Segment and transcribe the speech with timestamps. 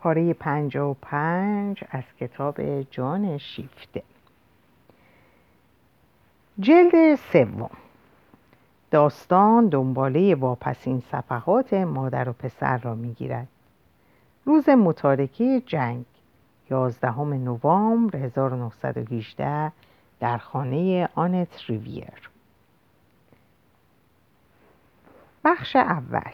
[0.00, 4.02] پاره پنج و پنج از کتاب جان شیفته.
[6.60, 7.70] جلد سوم.
[8.90, 13.48] داستان دنباله واپسین صفحات مادر و پسر را می‌گیرد.
[14.44, 16.04] روز متارکه جنگ
[16.70, 19.72] 11 نوامبر 1918
[20.20, 22.30] در خانه آنت ریویر.
[25.44, 26.32] بخش اول.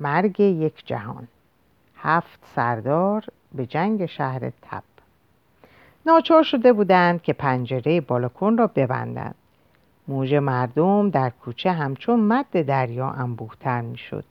[0.00, 1.28] مرگ یک جهان.
[2.02, 3.24] هفت سردار
[3.54, 4.82] به جنگ شهر تب.
[6.06, 9.34] ناچار شده بودند که پنجره بالکن را ببندند.
[10.08, 14.24] موج مردم در کوچه همچون مد دریا انبوهتر می‌شد.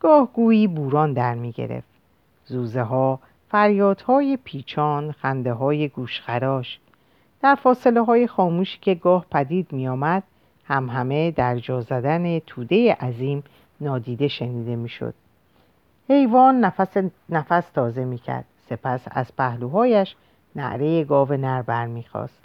[0.00, 1.88] گاه گویی بوران در می گرفت
[2.44, 3.18] زوزه ها
[3.48, 6.78] فریادهای پیچان خنده های گوشخراش.
[7.42, 10.22] در فاصله های خاموشی که گاه پدید می آمد
[10.64, 13.44] هم همه در جا زدن توده عظیم
[13.80, 15.14] نادیده شنیده می شد.
[16.12, 16.96] حیوان نفس,
[17.28, 18.44] نفس تازه می کرد.
[18.68, 20.16] سپس از پهلوهایش
[20.56, 22.44] نعره گاو نر برمیخواست.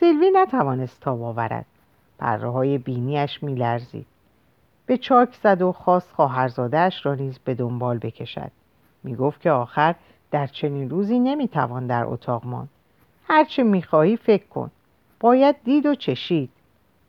[0.00, 1.66] سیلوی نتوانست تاب آورد.
[2.18, 4.06] پره های بینیش می لرزید.
[4.86, 8.50] به چاک زد و خواست خواهرزادهاش را نیز به دنبال بکشد.
[9.04, 9.94] می گفت که آخر
[10.30, 12.68] در چنین روزی نمی توان در اتاق ماند.
[13.28, 14.70] هرچه می خواهی فکر کن.
[15.20, 16.50] باید دید و چشید.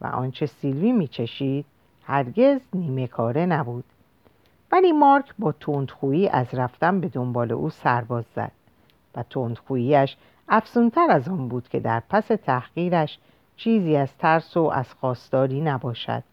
[0.02, 1.66] و آنچه سیلوی می چشید
[2.04, 3.84] هرگز نیمه کاره نبود
[4.72, 8.52] ولی مارک با تندخویی از رفتن به دنبال او سرباز زد
[9.16, 10.18] و تندخوییش
[10.50, 13.20] افزونتر از آن بود که در پس تحقیرش
[13.58, 16.24] چیزی از ترس و از خواستاری نباشد.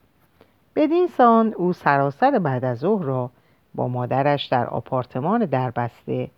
[0.77, 3.31] بدین سان او سراسر بعد از ظهر را
[3.75, 6.31] با مادرش در آپارتمان دربسته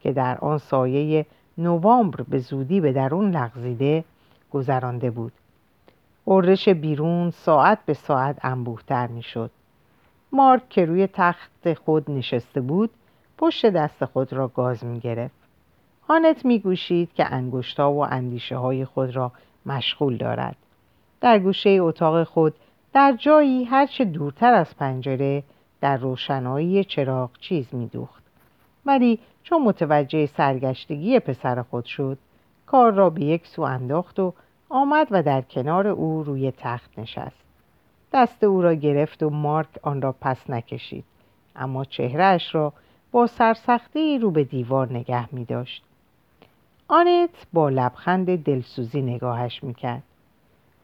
[0.00, 1.26] که در آن سایه
[1.58, 4.04] نوامبر به زودی به درون لغزیده
[4.52, 5.32] گذرانده بود.
[6.26, 9.50] قررش بیرون ساعت به ساعت انبوهتر می‌شد.
[10.32, 12.90] مارک که روی تخت خود نشسته بود
[13.38, 15.34] پشت دست خود را گاز می گرفت.
[16.08, 19.32] هانت می گوشید که انگشتا و اندیشه های خود را
[19.66, 20.56] مشغول دارد.
[21.20, 22.54] در گوشه اتاق خود
[22.92, 25.42] در جایی هرچه دورتر از پنجره
[25.80, 28.22] در روشنایی چراغ چیز می دوخت.
[28.86, 32.18] ولی چون متوجه سرگشتگی پسر خود شد
[32.66, 34.34] کار را به یک سو انداخت و
[34.68, 37.47] آمد و در کنار او روی تخت نشست
[38.12, 41.04] دست او را گرفت و مارک آن را پس نکشید.
[41.56, 42.72] اما چهرهش را
[43.12, 45.82] با سرسختی رو به دیوار نگه می داشت
[46.88, 50.02] آنت با لبخند دلسوزی نگاهش می‌کرد.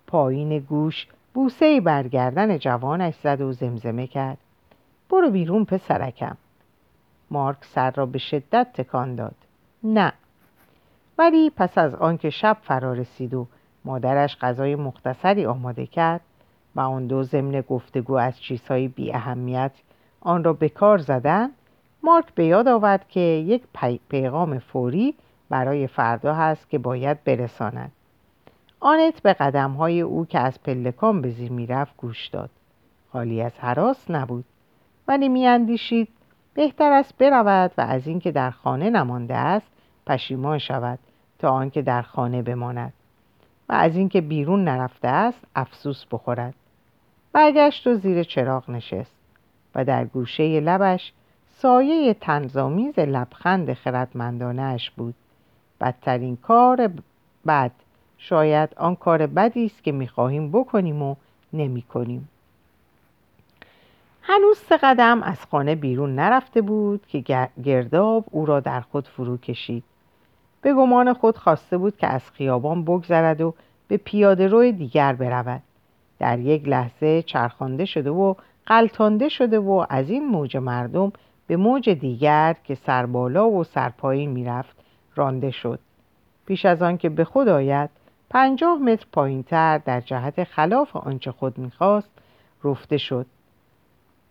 [0.07, 4.39] پایین گوش بوسه برگردن جوانش زد و زمزمه کرد.
[5.11, 6.37] برو بیرون پسرکم.
[7.31, 9.35] مارک سر را به شدت تکان داد.
[9.85, 10.13] نه.
[11.19, 13.47] ولی پس از آنکه شب فرا رسید و
[13.85, 16.21] مادرش غذای مختصری آماده کرد
[16.77, 19.73] و آن دو ضمن گفتگو از چیزهای بی اهمیت
[20.21, 21.51] آن را به کار زدن
[22.03, 23.63] مارک به یاد آورد که یک
[24.09, 25.15] پیغام فوری
[25.49, 27.93] برای فردا هست که باید برساند.
[28.81, 32.51] آنت به قدمهای او که از پلکان به زیر می‌رفت گوش داد.
[33.13, 34.45] خالی از حراس نبود.
[35.09, 36.09] ولی میاندیشید
[36.55, 39.67] بهتر است برود و از اینکه در خانه نمانده است
[40.07, 40.99] پشیمان شود
[41.39, 42.93] تا آنکه در خانه بماند
[43.69, 46.55] و از اینکه بیرون نرفته است افسوس بخورد.
[47.35, 49.17] برگشت و زیر چراغ نشست
[49.75, 51.13] و در گوشه لبش
[51.49, 55.15] سایه تنظامیز لبخند خردمندانش بود.
[55.81, 56.91] بدترین کار
[57.47, 57.71] بد
[58.19, 61.15] شاید آن کار بدی است که می‌خواهیم بکنیم و
[61.53, 62.29] نمی‌کنیم.
[64.23, 69.37] هنوز سه قدم از خانه بیرون نرفته بود که گرداب او را در خود فرو
[69.37, 69.85] کشید.
[70.63, 73.55] به گمان خود خواسته بود که از خیابان بگذرد و
[73.89, 75.63] به پیاده روی دیگر برود.
[76.25, 78.35] در یک لحظه چرخانده شده و
[78.67, 81.13] قلتانده شده و از این موج مردم
[81.47, 84.77] به موج دیگر که سربالا و سرپایین می‌رفت
[85.17, 85.79] رانده شد.
[86.47, 87.91] پیش از آن که به خود آید
[88.31, 92.11] پنجاه متر پایینتر در جهت خلاف آنچه خود می‌خواست
[92.65, 93.27] رفته شد.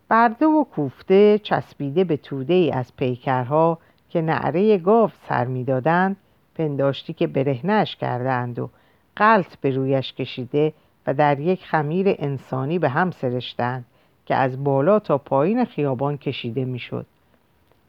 [0.10, 3.78] برده و کوفته چسبیده به توده ای از پیکرها
[4.10, 6.18] که نعره گاو سر می‌دادند
[6.56, 8.70] پنداشتی که برهنش کردند و
[9.16, 10.74] قلط به رویش کشیده
[11.08, 13.86] و در یک خمیر انسانی به هم سرشتند
[14.26, 17.06] که از بالا تا پایین خیابان کشیده می‌شد.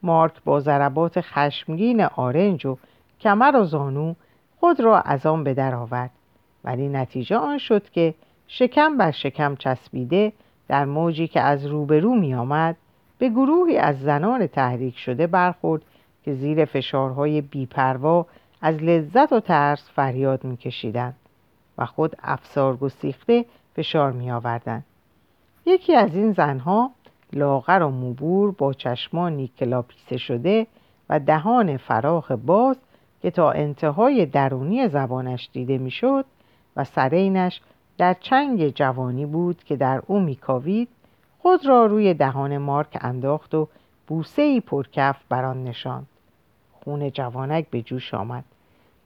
[0.03, 2.77] مارک با ضربات خشمگین آرنج و
[3.21, 4.15] کمر و زانو
[4.61, 6.11] خود را از آن به در آورد
[6.65, 8.15] ولی نتیجه آن شد که
[8.49, 10.33] شکم بر شکم چسبیده
[10.69, 12.77] در موجی که از روبرو می آمد
[13.19, 15.83] به گروهی از زنان تحریک شده برخورد
[16.25, 18.27] که زیر فشارهای بیپروا
[18.61, 21.17] از لذت و ترس فریاد میکشیدند
[21.79, 23.45] و خود افسار گسیخته
[23.77, 24.85] فشار می آوردن.
[25.67, 26.91] یکی از این زنها
[27.33, 30.67] لاغر و موبور با چشمانی کلاپیسه شده
[31.09, 32.77] و دهان فراخ باز
[33.23, 36.25] که تا انتهای درونی زبانش دیده می‌شد
[36.77, 37.61] و سرینش
[37.99, 40.89] در چنگ جوانی بود که در او میکاوید
[41.43, 43.69] خود را روی دهان مارک انداخت و
[44.07, 46.07] بوسه ای پرکف بر آن نشاند
[46.73, 48.45] خون جوانک به جوش آمد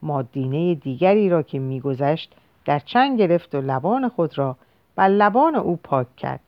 [0.02, 2.34] مادینه دیگری را که میگذشت
[2.68, 4.56] در چنگ گرفت و لبان خود را
[4.96, 6.40] بر لبان او پاک کرد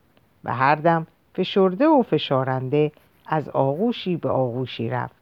[0.44, 2.92] و هر دم فشرده و فشارنده
[3.26, 5.14] از آغوشی به آغوشی رفت.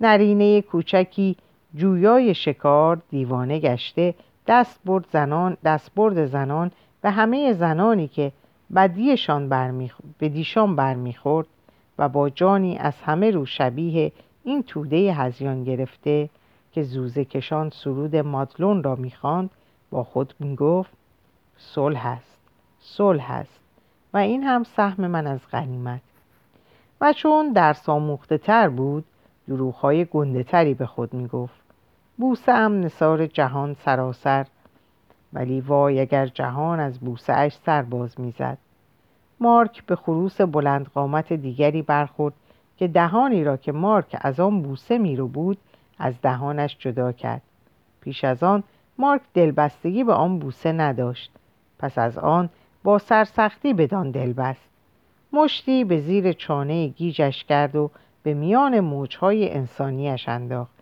[0.00, 1.36] نرینه کوچکی
[1.74, 4.14] جویای شکار دیوانه گشته
[4.46, 6.70] دست برد زنان دست برد زنان
[7.04, 8.32] و همه زنانی که
[8.74, 9.90] بدیشان برمی
[10.20, 11.46] بدیشان برمیخورد
[11.98, 14.12] و با جانی از همه رو شبیه
[14.44, 16.28] این توده هزیان گرفته
[16.72, 19.50] که زوزه کشان سرود مادلون را می‌خواند
[19.90, 20.90] با خود می‌گفت
[21.56, 22.38] صلح است
[22.80, 23.60] صلح است.
[24.14, 26.00] و این هم سهم من از غنیمت.
[27.00, 29.04] و چون در ساموخته تر بود
[29.48, 31.60] دروغهای گنده تری به خود می‌گفت.
[32.16, 34.46] بوسه هم نصار جهان سراسر
[35.32, 38.58] ولی وای اگر جهان از بوسه اش سر باز می‌زد.
[39.40, 42.34] مارک به خروس بلند قامت دیگری برخورد
[42.76, 45.58] که دهانی را که مارک از آن بوسه میرو بود
[45.98, 47.42] از دهانش جدا کرد.
[48.00, 48.62] پیش از آن
[48.98, 51.30] مارک دلبستگی به آن بوسه نداشت.
[51.78, 52.50] پس از آن
[52.84, 54.68] با سرسختی بدان دل بست
[55.32, 57.90] مشتی به زیر چانه گیجش کرد و
[58.22, 60.74] به میان موجهای انسانیش انداخت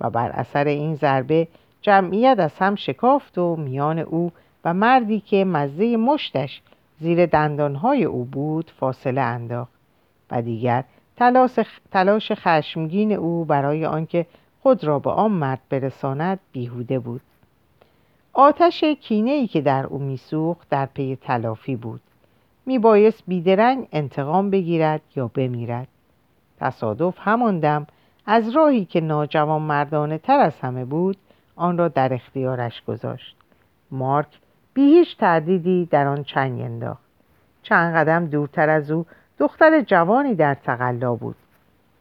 [0.00, 1.48] و بر اثر این ضربه
[1.82, 4.32] جمعیت از هم شکافت و میان او
[4.64, 6.62] و مردی که مزه مشتش
[7.00, 9.72] زیر دندانهای او بود فاصله انداخت
[10.30, 10.84] و دیگر
[11.90, 14.26] تلاش خشمگین او برای آنکه
[14.62, 17.20] خود را به آن مرد برساند بیهوده بود.
[18.34, 22.00] آتش کینه ای که در او میسوخت در پی تلافی بود.
[22.66, 25.88] میبایست بیدرنگ انتقام بگیرد یا بمیرد.
[26.60, 27.86] تصادف همان دم
[28.26, 31.16] از راهی که ناجوان مردانه تر از همه بود
[31.56, 33.36] آن را در اختیارش گذاشت.
[33.90, 34.38] مارک
[34.74, 37.02] بی هیچ تردیدی در آن چنگ انداخت.
[37.62, 39.06] چند قدم دورتر از او
[39.38, 41.36] دختر جوانی در تقلا بود.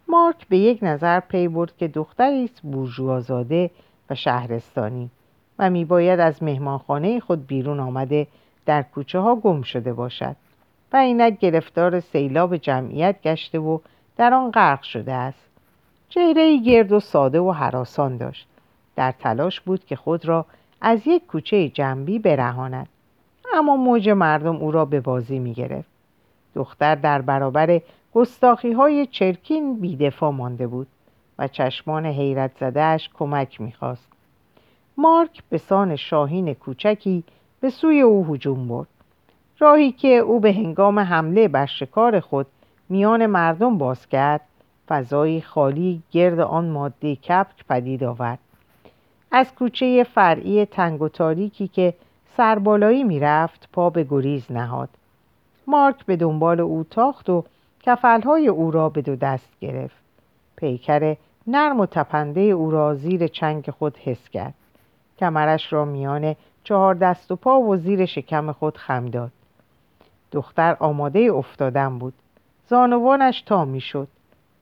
[0.07, 3.71] مارک به یک نظر پی برد که دختری است بورژوازاده
[4.09, 5.09] و شهرستانی.
[5.61, 8.27] و میباید از مهمانخانه خود بیرون آمده
[8.65, 10.35] در کوچه ها گم شده باشد
[10.93, 13.79] و اینک گرفتار سیلاب جمعیت گشته و
[14.17, 15.49] در آن غرق شده است.
[16.09, 18.47] چهره گرد و ساده و حراسان داشت.
[18.95, 20.45] در تلاش بود که خود را
[20.81, 22.87] از یک کوچه جنبی برهاند.
[23.53, 25.89] اما موج مردم او را به بازی می گرفت
[26.55, 27.81] دختر در برابر
[28.13, 30.87] گستاخی های چرکین بیدفاع مانده بود
[31.39, 34.07] و چشمان حیرت زدهش کمک می‌خواست.
[35.01, 37.23] مارک به سان شاهین کوچکی
[37.61, 38.87] به سوی او هجوم برد.
[39.59, 42.47] راهی که او به هنگام حمله بر شکار خود
[42.89, 44.41] میان مردم باز کرد
[44.87, 48.39] فضایی خالی گرد آن ماده کپک پدید آورد.
[49.31, 51.93] از کوچه فرعی تنگ و تاریکی که
[52.37, 54.89] سربالایی می‌رفت پا به گریز نهاد.
[55.67, 57.43] مارک به دنبال او تاخت و
[57.79, 60.03] کفلهای او را به دو دست گرفت.
[60.55, 61.15] پیکر
[61.47, 64.53] نرم و تپنده او را زیر چنگ خود حس کرد.
[65.21, 69.31] کمرش را میان چهار دست و پا و زیر شکم خود خم داد.
[70.31, 72.13] دختر آماده افتادن بود.
[72.67, 74.07] زانوانش تا می‌شد.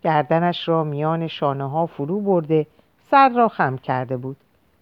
[0.03, 2.67] گردنش را میان شانه ها فرو برده
[3.11, 4.37] سر را خم کرده بود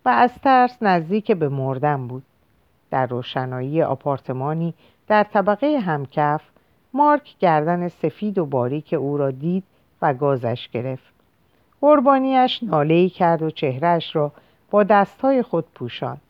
[0.05, 2.24] و از ترس نزدیک به مردن بود.
[2.91, 4.74] در روشنایی آپارتمانی
[5.07, 6.41] در طبقه همکف
[6.93, 9.63] مارک گردن سفید و باریک او را دید
[10.01, 11.13] و گازش گرفت.
[11.81, 14.31] قربانیش نالهی کرد و چهرهش را
[14.71, 16.21] با دستهای خود پوشاند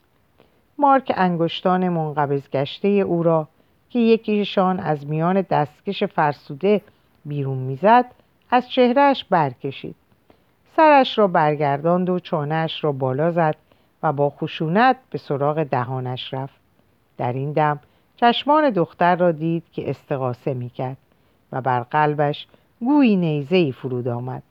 [0.77, 3.47] مارک انگشتان منقبض گشته او را
[3.89, 6.81] که یکیشان از میان دستکش فرسوده
[7.25, 8.05] بیرون می‌زد
[8.51, 9.95] از چهرهش برکشید.
[10.75, 13.55] سرش را برگرداند و چانهش را بالا زد
[14.03, 16.55] و با خشونت به سراغ دهانش رفت.
[17.17, 17.79] در این دم
[18.15, 20.97] چشمان دختر را دید که استقاسه می‌کرد
[21.51, 22.47] و بر قلبش
[22.79, 24.43] گویی نیزهای فرود آمد.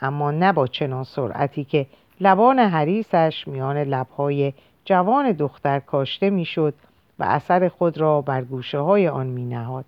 [0.00, 1.86] اما نه با چنان سرعتی که
[2.24, 4.52] لبان حریسش میان لبهای
[4.84, 6.74] جوان دختر کاشته می‌شد
[7.18, 9.84] و اثر خود را بر گوشه های آن می نهاد.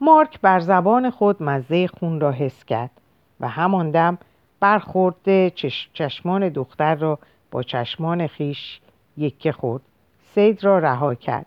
[0.00, 2.90] مارک بر زبان خود مزه خون را حس کرد
[3.40, 4.18] و همان دم
[4.60, 5.52] برخورده
[5.92, 7.18] چشمان دختر را
[7.50, 8.80] با چشمان خیش
[9.16, 9.82] یکه خورد
[10.34, 11.46] سید را رها کرد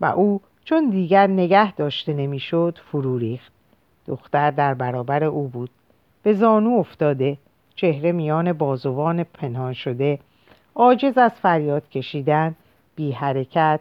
[0.00, 3.52] و او چون دیگر نگه داشته نمی‌شد فرو ریخت
[4.06, 5.70] دختر در برابر او بود
[6.22, 7.38] به زانو افتاده
[7.82, 10.18] چهره میان بازوان پنهان شده
[10.74, 12.54] عاجز از فریاد کشیدن
[12.96, 13.80] بی حرکت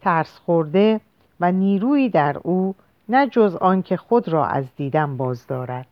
[0.00, 1.00] ترس خورده
[1.40, 2.74] و نیرویی در او
[3.08, 5.86] نه جز آنکه خود را از دیدن باز دارد.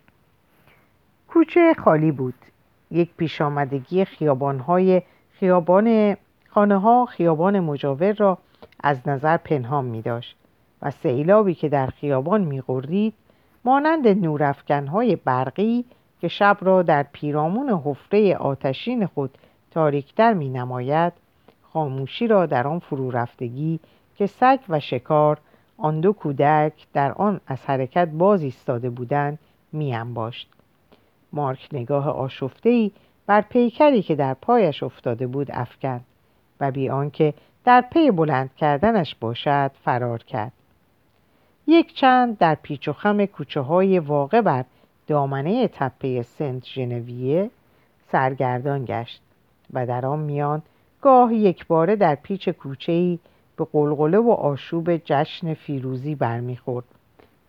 [1.29, 2.35] کوچه خالی بود.
[2.91, 6.17] یک پیش آمدگی خیابانهای خیابان
[6.49, 8.39] خانه ها خیابان مجاور را
[8.81, 10.37] از نظر پنهان می داشت
[10.83, 13.13] و سیلابی که در خیابان می
[13.65, 15.85] مانند نورافکنهای برقی
[16.25, 19.39] که شب را در پیرامون حفره آتشین خود
[19.71, 21.13] تاریکتر می نماید
[21.63, 23.81] خاموشی را در آن فرو رفتگی
[24.17, 25.39] که سگ و شکار
[25.79, 29.39] آن دو کودک در آن از حرکت باز ایستاده بودند
[29.73, 30.49] می انباشت.
[31.33, 32.91] مارک نگاه آشفتهای
[33.27, 36.01] بر پیکری که در پایش افتاده بود افکن
[36.61, 40.53] و بی آنکه در پی بلند کردنش باشد فرار کرد
[41.67, 44.65] یک چند در پیچ و خم کوچه های واقع بر
[45.07, 47.51] دامنه تپه سنت ژنویه
[48.13, 49.23] سرگردان گشت
[49.73, 50.63] و در آن میان
[51.03, 53.19] گاه یک باره در پیچ کوچه‌ای
[53.57, 56.85] به قلقله و آشوب جشن فیروزی برمیخورد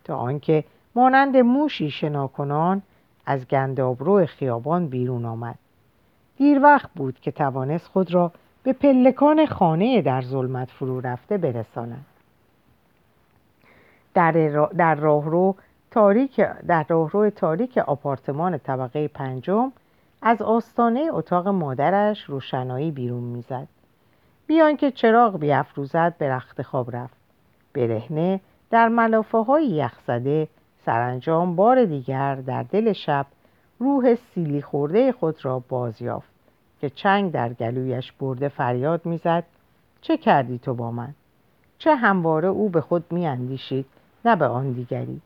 [0.04, 2.82] تا آنکه مانند موشی شناکنان
[3.26, 5.58] از گندابرو خیابان بیرون آمد.
[6.36, 8.32] دیر وقت بود که توانست خود را
[8.62, 12.04] به پلکان خانه در ظلمت فرو رفته برساند.
[14.14, 14.32] در,
[14.76, 15.54] در راهرو
[15.96, 19.72] تاریک در راهرو تاریک آپارتمان طبقه پنجم
[20.22, 23.68] از آستانه اتاق مادرش روشنایی بیرون می‌زد.
[24.46, 27.16] بیان که چراغ بیافروزد به رخت خواب رفت.
[27.74, 30.48] برهنه در ملافه های یخزده
[30.86, 33.26] سرانجام بار دیگر در دل شب
[33.78, 36.30] روح سیلی خورده خود را باز یافت
[36.80, 39.44] که چنگ در گلویش برده فریاد می‌زد
[40.00, 41.14] چه کردی تو با من؟
[41.78, 43.86] چه همواره او به خود میاندیشید
[44.24, 45.20] نه به آن دیگری؟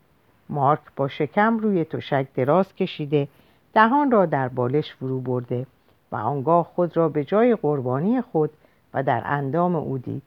[0.51, 3.29] مارک با شکم روی تشک دراز کشیده
[3.75, 5.67] دهان را در بالش فرو برده
[6.13, 8.51] و آنگاه خود را به جای قربانی خود
[8.95, 10.23] و در اندام او دید.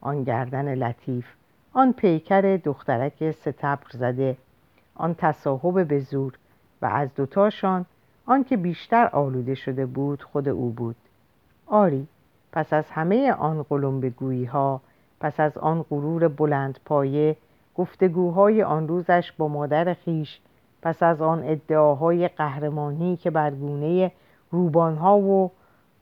[0.00, 1.26] آن گردن لطیف
[1.72, 4.36] آن پیکر دخترک ستبر زده
[4.94, 6.32] آن تصاحب به زور
[6.82, 7.86] و از دوتاشان
[8.26, 10.96] آنکه بیشتر آلوده شده بود خود او بود.
[11.66, 12.06] آری
[12.52, 14.80] پس از همه آن قلم بگویی ها
[15.20, 17.36] پس از آن غرور بلند پایه
[17.80, 20.40] گفتگوهای آن روزش با مادر خیش
[20.82, 24.12] پس از آن ادعاهای قهرمانی که بر گونه
[24.50, 25.50] روبانها و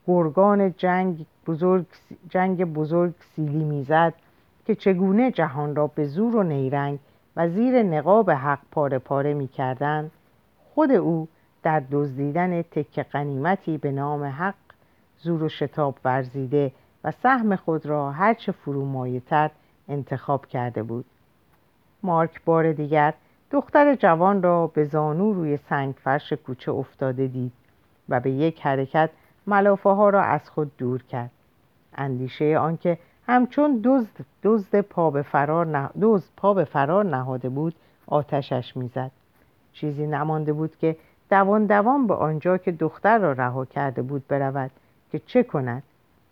[0.07, 1.85] گرگان جنگ بزرگ,
[2.29, 4.13] جنگ بزرگ سیلی می‌زد
[4.65, 6.99] که چگونه جهان را به زور و نیرنگ
[7.35, 10.11] و زیر نقاب حق پاره پاره می‌کردند
[10.73, 11.27] خود او
[11.63, 14.55] در دزدیدن تک قنیمتی به نام حق
[15.17, 16.71] زور و شتاب ورزیده
[17.03, 19.51] و سهم خود را هرچه فرومایه تر
[19.89, 21.05] انتخاب کرده بود.
[22.03, 23.13] مارک بار دیگر
[23.51, 27.51] دختر جوان را به زانو روی سنگ فرش کوچه افتاده دید
[28.09, 29.09] و به یک حرکت
[29.47, 31.31] ملافه ها را از خود دور کرد.
[31.95, 35.89] اندیشه آنکه همچون دزد دزد پا به فرار نه...
[36.01, 37.75] دزد پا به فرار نهاده بود
[38.07, 39.11] آتشش می‌زد.
[39.73, 40.95] چیزی نمانده بود که
[41.29, 44.71] دوان دوان به آنجا که دختر را رها کرده بود برود
[45.11, 45.83] که چه کند؟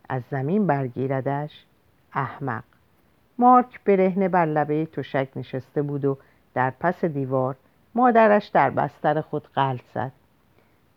[0.09, 1.65] از زمین برگیردش
[2.13, 2.63] احمق.
[3.39, 6.17] مارک برهنه بر لبه تشک نشسته بود و
[6.53, 7.55] در پس دیوار
[7.95, 10.11] مادرش در بستر خود قلط زد.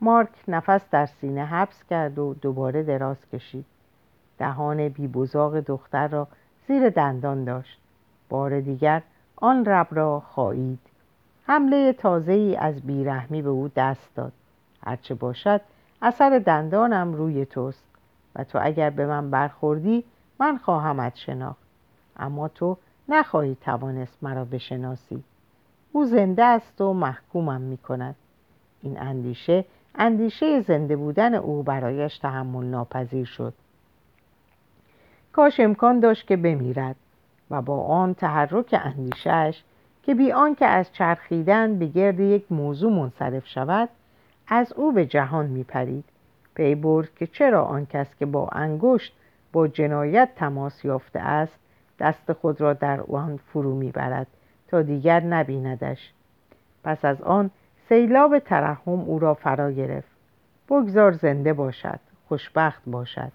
[0.00, 3.64] مارک نفس در سینه حبس کرد و دوباره دراز کشید.
[4.38, 6.28] دهان بیبزاق دختر را
[6.68, 7.80] زیر دندان داشت.
[8.28, 9.02] بار دیگر
[9.36, 10.78] آن رب را خواهید.
[11.46, 14.32] حمله تازه ای از بیرحمی به او دست داد.
[14.86, 15.60] هرچه باشد
[16.02, 17.84] اثر دندانم روی توست
[18.36, 20.04] و تو اگر به من برخوردی
[20.38, 21.69] من خواهمت شناخت.
[22.16, 22.76] اما تو
[23.08, 25.24] نخواهی توانست مرا بشناسی.
[25.92, 28.14] او زنده است و محکومم می کند
[28.82, 29.64] این اندیشه
[29.94, 33.54] اندیشه زنده بودن او برایش تحمل ناپذیر شد.
[35.32, 36.96] کاش امکان داشت که بمیرد
[37.50, 39.64] و با آن تحرک اندیشهش
[40.02, 43.88] که بی آنکه از چرخیدن به گرد یک موضوع منصرف شود
[44.48, 46.04] از او به جهان میپرید.
[46.54, 49.12] پی برد که چرا آن کس که با انگشت
[49.52, 51.58] با جنایت تماس یافته است
[52.00, 54.26] دست خود را در آن فرو می‌برد
[54.68, 56.12] تا دیگر نبیندش.
[56.84, 57.50] پس از آن
[57.88, 60.08] سیلاب ترحم او را فرا گرفت.
[60.68, 63.32] بگذار زنده باشد خوشبخت باشد.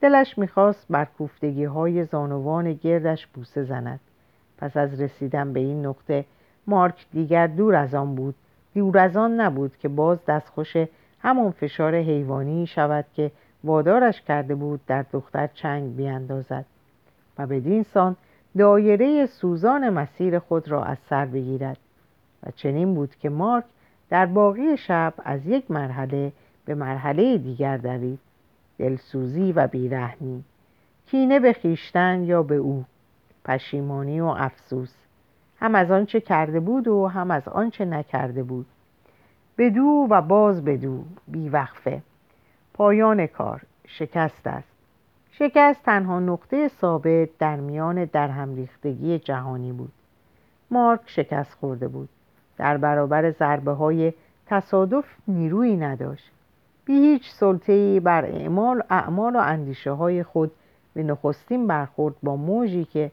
[0.00, 4.00] دلش می‌خواست بر کوفتگی های زانوان گردش بوسه زند.
[4.58, 6.24] پس از رسیدن به این نقطه
[6.66, 8.34] مارک دیگر دور از آن بود.
[8.74, 10.76] دور از آن نبود که باز دستخوش
[11.22, 13.30] همان فشار حیوانی شود که
[13.64, 16.64] وادارش کرده بود در دختر چنگ بیاندازد.
[17.38, 18.16] و بدین سان
[18.58, 21.78] دایره سوزان مسیر خود را از سر بگیرد.
[22.42, 23.64] و چنین بود که مارک
[24.10, 26.32] در باقی شب از یک مرحله
[26.64, 28.18] به مرحله دیگر دوید.
[28.78, 30.44] دلسوزی و بیرحمی.
[31.06, 32.84] کینه به خیشتن یا به او.
[33.44, 34.94] پشیمانی و افسوس.
[35.60, 38.66] هم از آنچه کرده بود و هم از آنچه نکرده بود.
[39.58, 41.04] بدو و باز بدو.
[41.28, 42.02] بیوقفه.
[42.74, 43.62] پایان کار.
[43.86, 44.75] شکست است.
[45.38, 49.92] شکست تنها نقطه ثابت در میان درهم ریختگی جهانی بود.
[50.70, 52.08] مارک شکست خورده بود.
[52.56, 54.12] در برابر ضربه های
[54.46, 56.30] تصادف نیرویی نداشت.
[56.84, 60.52] بی هیچ سلطه‌ای بر اعمال, اعمال و اندیشه های خود
[60.94, 63.10] به نخستین برخورد با موجی که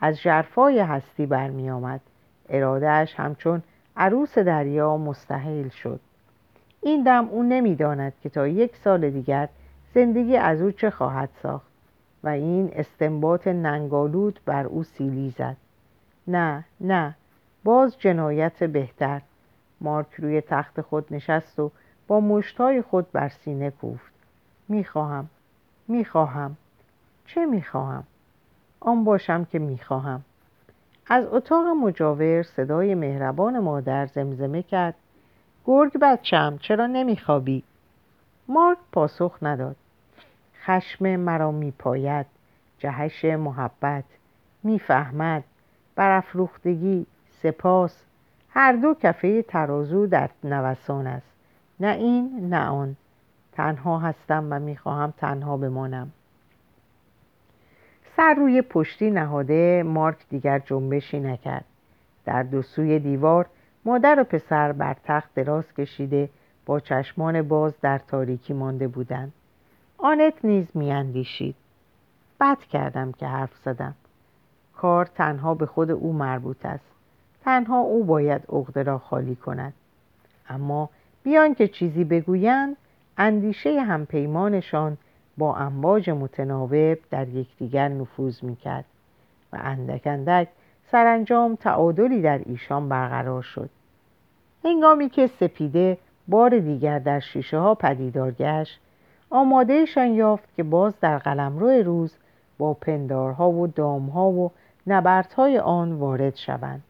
[0.00, 2.00] از جرفای هستی برمی آمد
[2.48, 3.62] ارادهش همچون
[3.96, 6.00] عروس دریا مستحیل شد.
[6.80, 9.48] این دم او نمی‌داند که تا یک سال دیگر
[9.94, 11.66] زندگی از او چه خواهد ساخت؟
[12.24, 15.56] و این استنباط ننگالود بر او سیلی زد.
[16.28, 17.14] نه نه
[17.64, 19.22] باز جنایت بهتر.
[19.80, 21.70] مارک روی تخت خود نشست و
[22.06, 24.12] با مشتای خود بر سینه کوفت.
[24.68, 25.30] می‌خواهم
[25.88, 26.56] می‌خواهم.
[27.26, 28.04] چه می‌خواهم؟
[28.80, 30.24] آن باشم که می‌خواهم.
[31.06, 34.94] از اتاق مجاور صدای مهربان مادر زمزمه کرد.
[35.66, 37.62] گرگ بچم چرا نمیخوابی؟
[38.48, 39.76] مارک پاسخ نداد.
[40.66, 42.26] خشم مرا میپاید.
[42.78, 44.04] جهش محبت
[44.62, 45.44] می‌فهمد.
[45.96, 47.06] برافروختگی
[47.42, 48.04] سپاس.
[48.50, 51.32] هر دو کفه ترازو در نوسان است.
[51.80, 52.96] نه این نه آن.
[53.52, 56.10] تنها هستم و می‌خواهم تنها بمانم.
[58.16, 61.64] سر روی پشتی نهاده مارک دیگر جنبشی نکرد.
[62.24, 63.46] در دو سوی دیوار
[63.84, 66.28] مادر و پسر بر تخت دراز کشیده
[66.66, 69.32] با چشمان باز در تاریکی مانده بودند.
[70.04, 71.54] آنت نیز میاندیشید.
[72.40, 73.94] بد کردم که حرف زدم.
[74.76, 76.84] کار تنها به خود او مربوط است.
[77.44, 79.72] تنها او باید عقده را خالی کند.
[80.48, 80.90] اما
[81.22, 82.76] بیان که چیزی بگویند
[83.18, 84.98] اندیشه همپیمانشان
[85.38, 88.84] با امواج متناوب در یکدیگر نفوذ می‌کرد
[89.52, 90.48] و اندک اندک
[90.90, 93.70] سرانجام تعادلی در ایشان برقرار شد.
[94.64, 98.80] هنگامی که سپیده بار دیگر در شیشه ها پدیدار گشت
[99.34, 102.16] آمادهشان یافت که باز در قلمرو روز
[102.58, 104.50] با پندارها و دامها و
[104.86, 106.82] نبردهای آن وارد شوند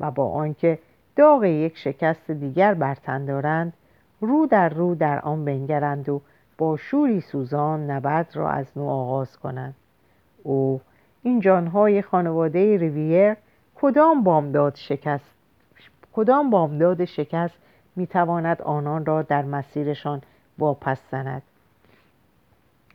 [0.00, 0.78] و با آنکه
[1.16, 3.72] داغ یک شکست دیگر بر تن دارند
[4.20, 6.20] رو در رو در آن بنگرند و
[6.58, 9.74] با شوری سوزان نبرد را از نو آغاز کنند.
[10.42, 10.80] او
[11.22, 13.36] این جانهای خانواده ریویر
[13.74, 15.30] کدام بامداد شکست
[16.12, 17.58] کدام بامداد شکست
[17.96, 20.22] می‌تواند آنان را در مسیرشان
[20.58, 21.42] واپس زند؟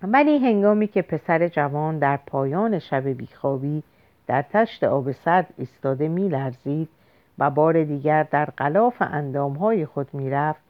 [0.03, 3.83] ولی هنگامی که پسر جوان در پایان شب بیخوابی
[4.27, 6.89] در تشت آب سرد ایستاده میلرزید
[7.39, 10.61] و بار دیگر در غلاف اندامهای خود می‌رفت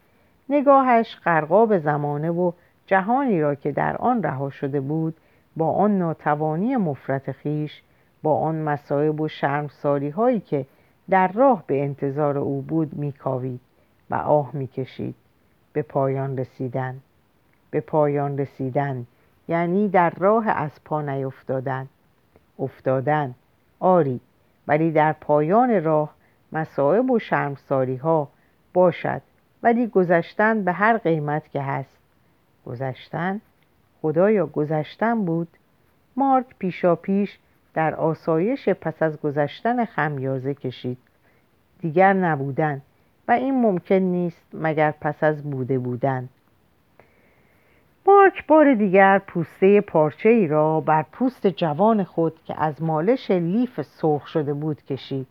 [0.49, 2.51] نگاهش غرقاب زمانه و
[2.85, 5.15] جهانی را که در آن رها شده بود
[5.57, 7.81] با آن ناتوانی مفرت خیش
[8.23, 10.65] با آن مسایب و شرمساری هایی که
[11.09, 13.59] در راه به انتظار او بود میکاوید
[14.09, 15.15] و آه می‌کشید.
[15.73, 16.99] به پایان رسیدن.
[17.71, 19.05] به پایان رسیدن.
[19.47, 21.87] یعنی در راه از پا نیفتادن.
[22.59, 23.35] افتادن.
[23.79, 24.19] آری
[24.67, 26.15] ولی در پایان راه
[26.51, 28.29] مسائب و شرمساری ها
[28.73, 29.21] باشد.
[29.63, 31.97] ولی گذشتن به هر قیمت که هست.
[32.65, 33.41] گذشتن؟
[34.01, 35.47] خدایا گذشتن بود.
[36.15, 37.39] مارک پیشا پیش
[37.73, 40.97] در آسایش پس از گذشتن خمیازه کشید.
[41.79, 42.81] دیگر نبودن
[43.27, 46.29] و این ممکن نیست مگر پس از بوده بودن.
[48.07, 53.81] مارک بار دیگر پوسته پارچه ای را بر پوست جوان خود که از مالش لیف
[53.81, 55.27] سرخ شده بود کشید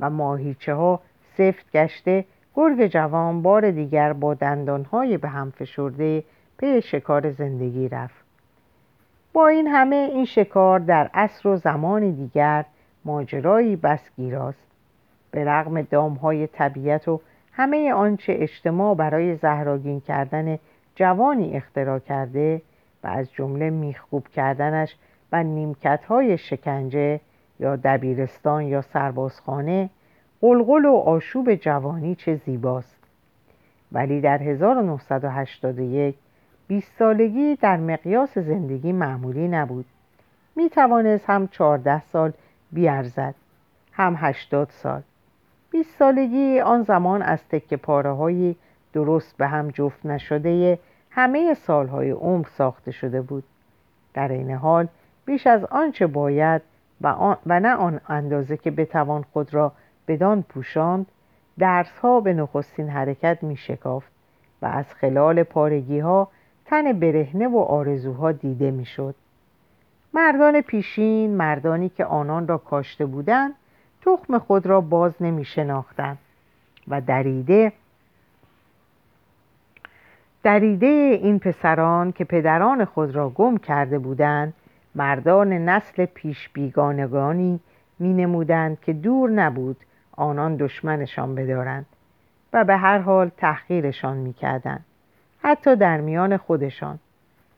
[0.00, 1.00] و ماهیچه ها
[1.36, 6.24] سفت گشته گرگ جوان بار دیگر با دندانهای به هم فشرده
[6.58, 8.24] پی شکار زندگی رفت.
[9.32, 12.64] با این همه این شکار در عصر و زمان دیگر
[13.04, 14.66] ماجرایی بس گیراست
[15.30, 17.20] به رغم دامهای طبیعت و
[17.52, 20.58] همه آنچه اجتماع برای زهراگین کردن
[21.00, 22.62] جوانی اختراع کرده
[23.04, 24.96] و از جمله میخکوب کردنش
[25.32, 27.20] و نیمکت های شکنجه
[27.60, 29.90] یا دبیرستان یا سربازخانه
[30.40, 32.96] قلقل و آشوب جوانی چه زیباست.
[33.92, 36.14] ولی در 1981
[36.68, 39.84] بیست سالگی در مقیاس زندگی معمولی نبود.
[40.56, 42.32] می توانست هم چهارده سال
[42.72, 43.34] بیارزد
[43.92, 45.02] هم هشتاد سال.
[45.70, 48.54] بیست سالگی آن زمان از تکه پاره
[48.92, 50.78] درست به هم جفت نشده
[51.10, 53.44] همه سالهای عمر ساخته شده بود
[54.14, 54.88] در این حال
[55.24, 56.62] بیش از آنچه باید
[57.00, 59.72] و, و نه آن اندازه که بتوان خود را
[60.08, 61.06] بدان پوشاند
[61.58, 64.12] درسها به نخستین حرکت می شکافت
[64.62, 66.28] و از خلال پارگی ها
[66.64, 69.14] تن برهنه و آرزوها دیده می‌شد.
[70.14, 73.54] مردان پیشین مردانی که آنان را کاشته بودند
[74.02, 76.18] تخم خود را باز نمی شناختند
[76.88, 77.72] و دریده
[80.42, 84.54] دریده این پسران که پدران خود را گم کرده بودند
[84.94, 87.60] مردان نسل پیش بیگانگانی
[87.98, 89.76] می نمودند که دور نبود
[90.16, 91.86] آنان دشمنشان بدارند
[92.52, 94.84] و به هر حال تحقیرشان می کردند.
[95.42, 96.98] حتی در میان خودشان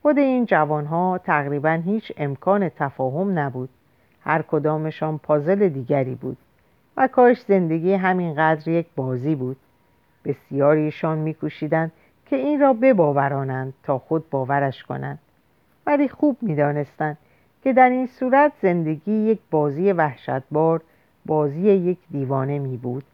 [0.03, 3.69] خود این جوانها تقریبا هیچ امکان تفاهم نبود
[4.25, 6.37] هر کدامشان پازل دیگری بود
[6.97, 9.57] و کاش زندگی همینقدر یک بازی بود
[10.25, 11.93] بسیاریشان میکوشیدند
[12.33, 15.19] که این را بباورانند تا خود باورش کنند
[15.87, 17.19] ولی خوب می‌دانستند
[17.63, 20.81] که در این صورت زندگی یک بازی وحشتبار
[21.27, 23.05] بازی یک دیوانه می بود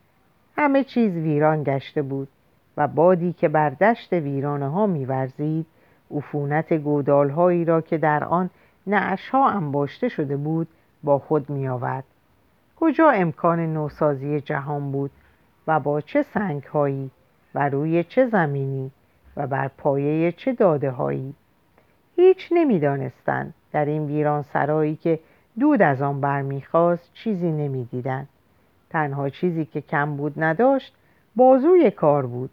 [0.57, 2.28] همه چیز ویران گشته بود
[2.76, 5.66] و بادی که بر دشت ویرانه ها میورزید
[6.11, 8.50] عفونت گودال هایی را که در آن
[8.87, 10.68] نعش ها انباشته شده بود
[11.04, 12.04] با خود می آورد.
[12.76, 15.11] کجا امکان نوسازی جهان بود
[15.66, 17.11] و با چه سنگ هایی
[17.54, 18.90] و روی چه زمینی
[19.38, 21.35] و بر پایه چه داده هایی
[22.16, 25.18] هیچ نمی‌دانستند در این ویران سرایی که
[25.59, 28.29] دود از آن برمیخواست چیزی نمی‌دیدند
[28.90, 30.94] تنها چیزی که کم بود نداشت
[31.37, 32.51] بازوی کار بود.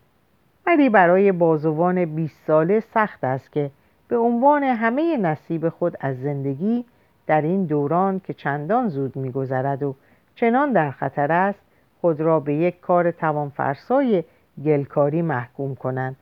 [0.66, 3.72] ولی برای بازوان 20 ساله سخت است که
[4.08, 6.86] به عنوان همه نصیب خود از زندگی
[7.28, 9.96] در این دوران که چندان زود میگذرد و
[10.36, 11.60] چنان در خطر است
[12.02, 14.24] خود را به یک کار توانفرسای
[14.66, 16.16] گلکاری محکوم کنند.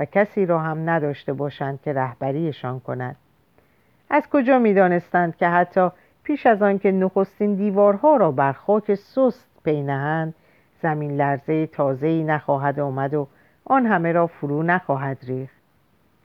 [0.00, 3.16] و کسی را هم نداشته باشند که رهبریشان کند.
[4.10, 5.88] از کجا می‌دانستند که حتی
[6.22, 10.34] پیش از آنکه نخستین دیوارها را بر خاک سست پینهند
[10.82, 13.28] زمین لرزه تازه‌ای نخواهد آمد و
[13.64, 15.54] آن همه را فرو نخواهد ریخت؟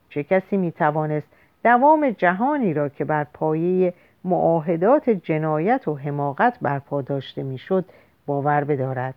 [0.10, 1.28] چه کسی می‌توانست
[1.64, 7.86] دوام جهانی را که بر پایه معاهدات جنایت و حماقت برپا داشته می‌شد
[8.26, 9.14] باور بدارد؟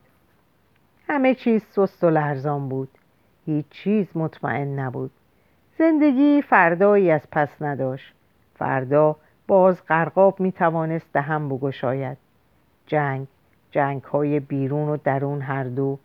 [1.09, 2.89] همه چیز سست و لرزان بود.
[3.49, 5.11] هیچ چیز مطمئن نبود.
[5.79, 8.15] زندگی فردایی از پس نداشت.
[8.55, 12.17] فردا باز قرقاب می توانست دهم بگشاید.
[12.87, 13.27] جنگ
[13.71, 15.99] جنگ های بیرون و درون هر دو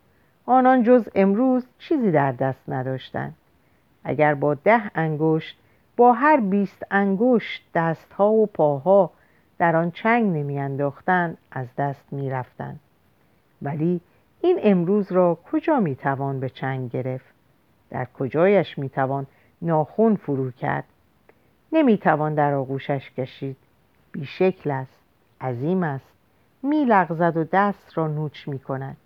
[0.46, 3.34] آنان جز امروز چیزی در دست نداشتند.
[4.04, 5.58] اگر با ده انگشت
[5.96, 9.10] با هر بیست انگشت دستها و پاها
[9.58, 12.80] در آن چنگ نمیانداختند از دست می‌رفتند.
[13.62, 14.00] ولی
[14.40, 17.33] این امروز را کجا می‌توان به چنگ گرفت؟
[17.90, 19.26] در کجایش می‌توان
[19.62, 20.84] ناخون فرو کرد؟
[21.72, 23.56] نمی‌توان در آغوشش کشید.
[24.12, 24.98] بیشکل است
[25.40, 26.04] عظیم است.
[26.62, 28.96] میلغزد و دست را نوچ می‌کند.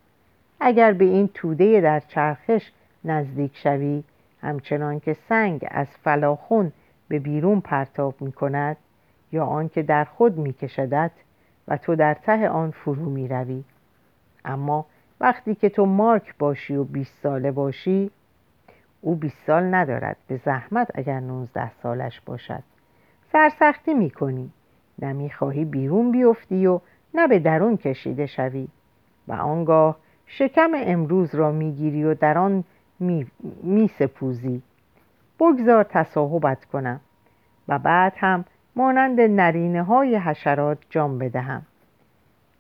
[0.61, 2.73] اگر به این توده در چرخش
[3.05, 4.05] نزدیک شوی
[4.43, 6.73] همچنان که سنگ از فلاخون
[7.09, 8.77] به بیرون پرتاب می کند
[9.33, 11.11] یا آنکه در خود می کشدت
[11.69, 13.65] و تو در ته آن فرو می روی.
[14.45, 14.87] اما
[15.21, 18.11] وقتی که تو مارک باشی و 20 ساله باشی
[19.01, 20.17] او 20 سال ندارد.
[20.29, 22.63] به زحمت اگر 19 سالش باشد.
[23.33, 24.51] سرسختی می کنی
[24.99, 26.81] نه خواهی بیرون بیفتی و
[27.15, 28.69] نه به درون کشیده شوی.
[29.29, 32.65] و آنگاه شکم امروز را می‌گیری و در آن
[33.01, 33.27] می,
[33.63, 33.91] می
[35.41, 37.01] بگذار تصاحبت کنم.
[37.69, 38.45] و بعد هم
[38.77, 41.63] مانند نرینه های حشرات جام بدهم.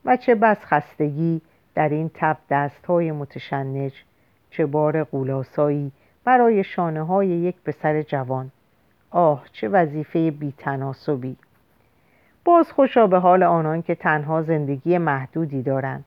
[0.05, 1.40] و چه بس خستگی
[1.74, 3.92] در این تب دست های متشنج
[4.51, 5.92] چه بار قولاسایی
[6.29, 8.51] برای شانه های یک پسر جوان.
[9.11, 11.37] آه چه وظیفه بیتناسبی.
[12.45, 16.05] باز خوشا به حال آنان که تنها زندگی محدودی دارند.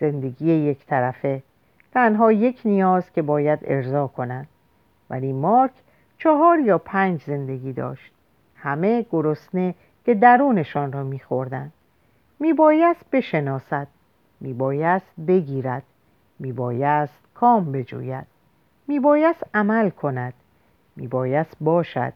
[0.00, 1.42] زندگی یک طرفه.
[1.92, 4.48] تنها یک نیاز که باید ارضا کنند.
[5.10, 5.72] ولی مارک
[6.18, 8.12] چهار یا پنج زندگی داشت.
[8.56, 11.72] همه گرسنه که درونشان را میخوردند.
[12.40, 13.86] میبایست بشناسد.
[14.40, 15.82] میبایست بگیرد.
[16.38, 18.37] میبایست کام بجوید.
[18.88, 20.34] میبایست عمل کند.
[20.96, 22.12] میبایست باشد.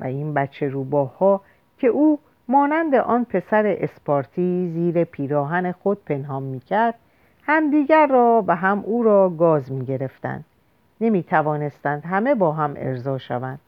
[0.00, 1.40] و این بچه روباه
[1.78, 6.94] که او مانند آن پسر اسپارتی زیر پیراهن خود پنهان می‌کرد
[7.42, 10.44] همدیگر را و هم او را گاز می‌گرفتند.
[11.00, 13.60] نمی توانستند همه با هم ارضا شوند.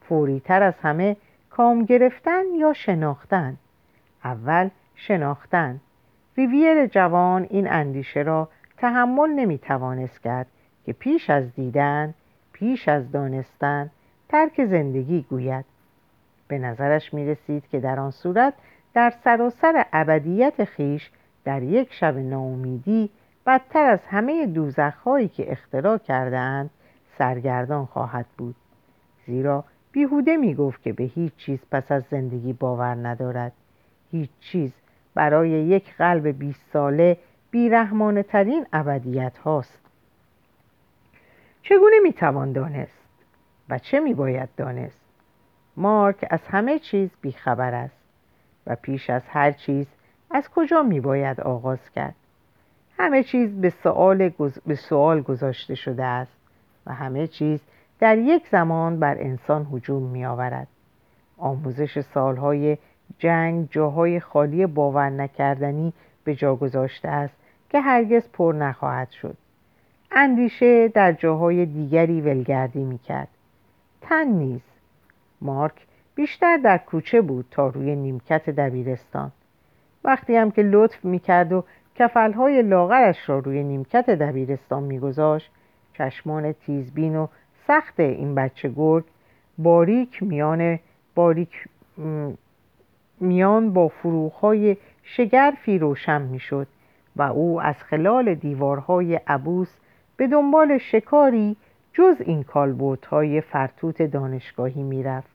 [0.00, 1.16] فوریتر از همه
[1.50, 3.56] کام گرفتن یا شناختن.
[4.24, 5.80] اول شناختن.
[6.36, 10.46] ریویر جوان این اندیشه را تحمل نمی توانست کرد.
[10.86, 12.14] که پیش از دیدن
[12.52, 13.90] پیش از دانستن
[14.28, 15.64] ترک زندگی گوید.
[16.48, 18.54] به نظرش می رسید که در آن صورت
[18.94, 21.10] در سراسر ابدیت خویش
[21.44, 23.10] در یک شب ناامیدی
[23.46, 26.70] بدتر از همه دوزخهایی که اختراع کردهاند
[27.18, 28.54] سرگردان خواهد بود.
[29.26, 33.52] زیرا بیهوده می گفت که به هیچ چیز پس از زندگی باور ندارد.
[34.10, 34.72] هیچ چیز
[35.14, 37.16] برای یک قلب بیست ساله
[37.50, 39.81] بیرحمانه ترین ابدیت هاست.
[41.62, 43.02] چگونه می توان دانست
[43.68, 45.00] و چه می باید دانست؟
[45.76, 47.98] مارک از همه چیز بیخبر است
[48.66, 49.86] و پیش از هر چیز
[50.30, 52.14] از کجا می باید آغاز کرد؟
[52.98, 54.32] همه چیز به سوال,
[54.74, 56.36] سوال گذاشته شده است
[56.86, 57.60] و همه چیز
[58.00, 60.68] در یک زمان بر انسان هجوم می آورد
[61.38, 62.78] آموزش سالهای
[63.18, 65.92] جنگ جاهای خالی باور نکردنی
[66.24, 67.34] به جا گذاشته است
[67.68, 69.36] که هرگز پر نخواهد شد.
[70.14, 73.28] اندیشه در جاهای دیگری ولگردی می کرد
[74.00, 74.60] تن نیز.
[75.40, 79.32] مارک بیشتر در کوچه بود تا روی نیمکت دبیرستان.
[80.04, 85.50] وقتی هم که لطف می کرد و کفلهای لاغرش را روی نیمکت دبیرستان میگذاشت
[85.98, 87.26] چشمان تیزبین و
[87.66, 89.04] سخت این بچه گرگ
[89.58, 90.78] باریک میان
[91.14, 91.68] باریک
[93.20, 96.66] میان با فروغهای شگرفی روشن می‌شد
[97.16, 99.68] و او از خلال دیوارهای عبوس
[100.22, 101.56] به دنبال شکاری
[101.92, 105.28] جز این کالبوتهای فرتوت دانشگاهی می‌رفت.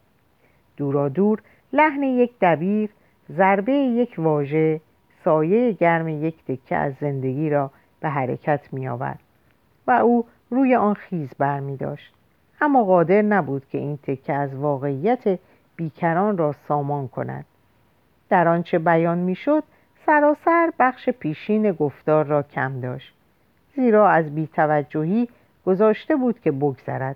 [0.77, 1.41] دورا دور
[1.73, 2.89] لحن یک دبیر
[3.31, 4.81] ضربه یک واژه
[5.23, 9.19] سایه گرم یک تکه از زندگی را به حرکت می آورد
[9.87, 12.13] و او روی آن خیز بر می داشت.
[12.61, 15.39] اما قادر نبود که این تکه از واقعیت
[15.75, 17.45] بیکران را سامان کند.
[18.29, 19.63] در آنچه بیان می شد
[20.05, 23.16] سراسر بخش پیشین گفتار را کم داشت.
[23.77, 25.29] زیرا از بیتوجهی
[25.65, 27.15] گذاشته بود که بگذرد.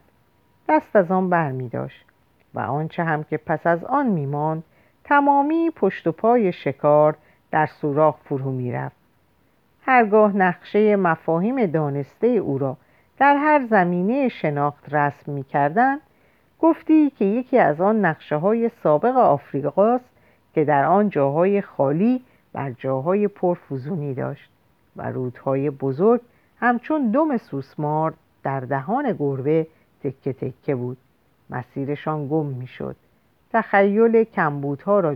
[0.70, 2.06] دست از آن بر می داشت
[2.54, 4.64] و آنچه هم که پس از آن می ماند
[5.04, 7.16] تمامی پشت و پای شکار
[7.52, 8.96] در سوراخ فرو می‌رفت.
[9.86, 12.78] هرگاه نقشه مفاهیم دانسته او را
[13.18, 15.98] در هر زمینه شناخت رسم می کردن
[16.60, 20.10] گفتی که یکی از آن نقشه های سابق آفریقاست
[20.54, 22.22] که در آن جاهای خالی
[22.54, 24.50] بر جاهای پرفزونی داشت
[24.96, 26.22] و رودهای بزرگ
[26.62, 29.68] همچون دم سوسمار در دهان گربه
[30.04, 30.98] تکه تکه بود.
[31.50, 32.96] مسیرشان گم می‌شد.
[33.54, 35.16] تخیل کمبودها را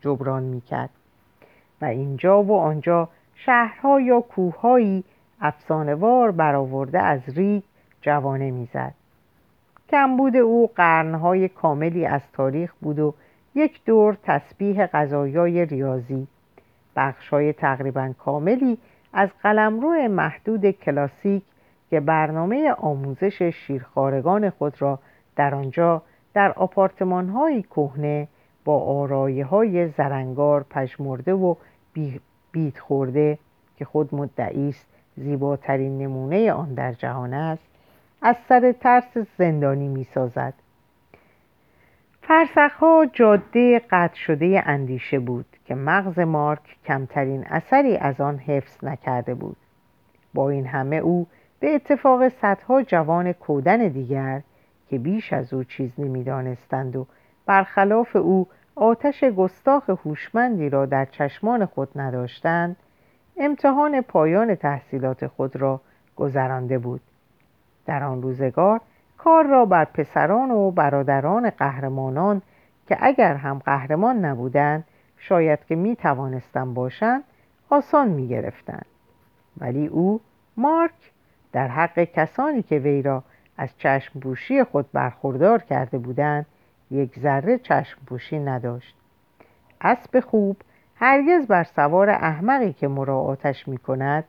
[0.00, 0.90] جبران می‌کرد.
[1.80, 5.04] و اینجا و آنجا شهرها یا کوههایی
[5.40, 7.62] افسانهوار برآورده از ریگ
[8.02, 8.94] جوانه می‌زد.
[9.88, 13.14] کمبود او قرنهای کاملی از تاریخ بود و
[13.54, 16.26] یک دور تسبیح غذایای ریاضی.
[16.96, 18.78] بخشهای تقریبا کاملی
[19.12, 21.42] از قلمرو محدود کلاسیک
[21.90, 24.98] که برنامه آموزش شیرخارگان خود را
[25.36, 26.02] در آنجا
[26.34, 28.28] در آپارتمانهایی کهنه
[28.64, 31.54] با آرایه های زرنگار پژمرده و
[32.52, 33.38] بیت خورده
[33.76, 37.62] که خود مدعی است زیباترین نمونه آن در جهان است
[38.22, 40.54] از سر ترس زندانی می سازد
[42.22, 45.49] فرسخها جاده قطع شده اندیشه بود.
[45.70, 49.56] که مغز مارک کمترین اثری از آن حفظ نکرده بود.
[50.34, 51.26] با این همه او
[51.60, 54.42] به اتفاق صدها جوان کودن دیگر
[54.88, 57.06] که بیش از او چیز نمی‌دانستند و
[57.46, 62.76] برخلاف او آتش گستاخ هوشمندی را در چشمان خود نداشتند
[63.36, 65.80] امتحان پایان تحصیلات خود را
[66.16, 67.00] گذرانده بود.
[67.86, 68.80] در آن روزگار
[69.18, 72.42] کار را بر پسران و برادران قهرمانان
[72.86, 74.84] که اگر هم قهرمان نبودند
[75.20, 77.24] شاید که می توانستند باشند
[77.70, 78.86] آسان می گرفتند.
[79.58, 80.20] ولی او
[80.56, 81.12] مارک
[81.52, 83.22] در حق کسانی که وی را
[83.56, 86.46] از چشم بوشی خود برخوردار کرده بودند
[86.90, 88.96] یک ذره چشم پوشی نداشت
[89.80, 90.56] اسب خوب
[90.96, 94.24] هرگز بر سوار احمقی که مراعاتش می کند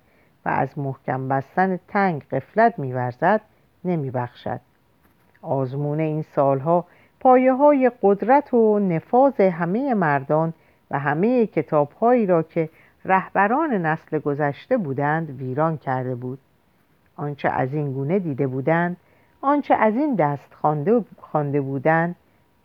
[0.45, 3.41] و از محکم بستن تنگ قفلت می ورزد
[3.85, 4.59] نمی بخشد.
[5.41, 6.85] آزمون این سالها
[7.19, 10.53] پایه های قدرت و نفاذ همه مردان
[10.91, 12.69] و همه کتابهایی را که
[13.05, 16.39] رهبران نسل گذشته بودند ویران کرده بود.
[17.15, 18.97] آنچه از این گونه دیده بودند
[19.41, 20.53] آنچه از این دست
[21.21, 22.15] خوانده بودند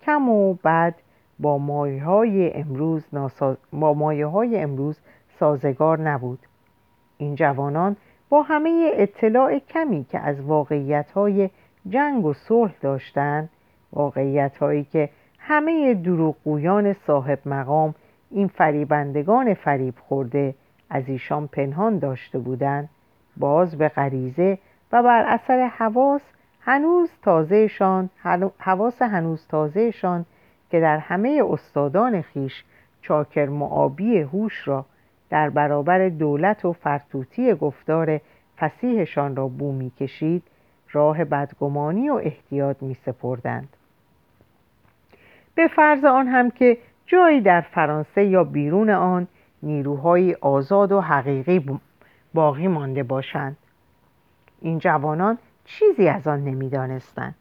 [0.02, 0.94] کم و بعد
[1.38, 3.04] با مایه های امروز,
[3.72, 4.98] با مایه های امروز
[5.38, 6.38] سازگار نبود.
[7.18, 7.96] این جوانان
[8.28, 11.50] با همه اطلاع کمی که از واقعیت های
[11.88, 13.48] جنگ و صلح داشتند
[13.92, 17.94] واقعیت هایی که همه دروغگویان صاحب مقام
[18.30, 20.54] این فریبندگان فریب خورده
[20.90, 22.88] از ایشان پنهان داشته بودند
[23.36, 24.58] باز به غریزه
[24.92, 26.22] و بر اثر حواس
[26.60, 28.10] هنوز تازهشان
[28.58, 30.24] حواس هنوز تازهشان
[30.70, 32.64] که در همه استادان خیش
[33.02, 34.84] چاکر معابی هوش را
[35.30, 38.20] در برابر دولت و فرتوتی گفتار
[38.58, 40.42] فسیحشان را بو می کشید
[40.92, 43.68] راه بدگمانی و احتیاط می سپردند.
[45.54, 49.28] به فرض آن هم که جایی در فرانسه یا بیرون آن
[49.62, 51.78] نیروهای آزاد و حقیقی
[52.34, 53.56] باقی مانده باشند.
[54.60, 57.34] این جوانان چیزی از آن نمی‌دانستند.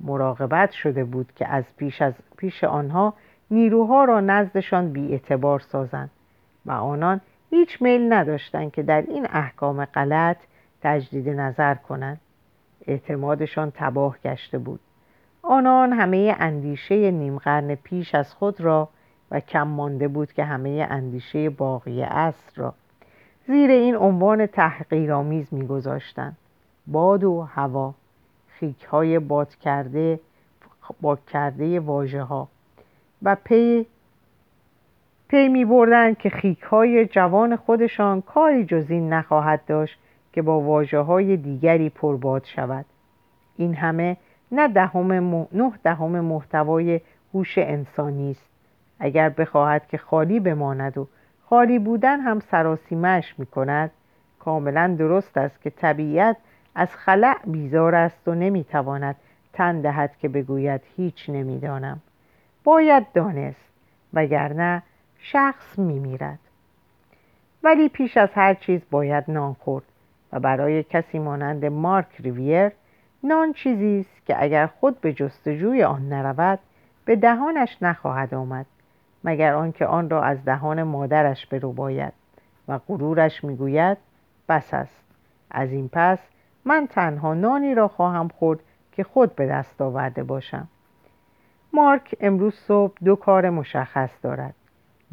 [0.00, 3.14] مراقبت شده بود که از پیش, از پیش آنها
[3.50, 6.10] نیروها را نزدشان اعتبار سازند
[6.66, 10.36] و آنان هیچ میل نداشتند که در این احکام غلط
[10.82, 12.20] تجدید نظر کنند.
[12.86, 14.80] اعتمادشان تباه گشته بود.
[15.42, 18.88] آنان همه اندیشه نیم قرن پیش از خود را
[19.30, 22.74] و کم مانده بود که همه اندیشه باقی اصر را
[23.46, 26.36] زیر این عنوان تحقیرآمیز میگذاشتند.
[26.86, 27.94] باد و هوا
[28.48, 30.20] خیک های باد کرده
[31.00, 32.48] باد کرده واژه ها
[33.22, 33.86] و پی
[35.28, 39.98] پی می بردن که خیک های جوان خودشان کاری جز این نخواهد داشت
[40.32, 42.84] که با واجه های دیگری پرباد شود.
[43.56, 44.16] این همه
[44.52, 45.12] نه دهم
[45.52, 47.00] نه دهم محتوای
[47.34, 48.55] هوش انسانی است.
[48.98, 51.08] اگر بخواهد که خالی بماند و
[51.44, 53.90] خالی بودن هم سراسیمش می کند
[54.38, 56.36] کاملا درست است که طبیعت
[56.74, 59.16] از خلع بیزار است و نمی‌تواند
[59.52, 62.00] تن دهد که بگوید هیچ نمی‌دانم.
[62.64, 63.66] باید دانست
[64.14, 64.82] وگرنه
[65.18, 66.38] شخص میمیرد.
[67.62, 69.84] ولی پیش از هر چیز باید نان خورد
[70.32, 72.72] و برای کسی مانند مارک ریویر
[73.22, 76.58] نان چیزی است که اگر خود به جستجوی آن نرود
[77.04, 78.66] به دهانش نخواهد آمد.
[79.26, 82.12] مگر آنکه آن را از دهان مادرش برو باید
[82.68, 83.98] و غرورش می‌گوید
[84.48, 85.04] بس است.
[85.50, 86.18] از این پس
[86.64, 88.60] من تنها نانی را خواهم خورد
[88.92, 90.68] که خود به دست آورده باشم.
[91.72, 94.54] مارک امروز صبح دو کار مشخص دارد.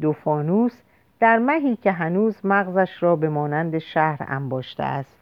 [0.00, 0.82] دو فانوس
[1.20, 5.18] در مهی که هنوز مغزش را به مانند شهر انباشته است.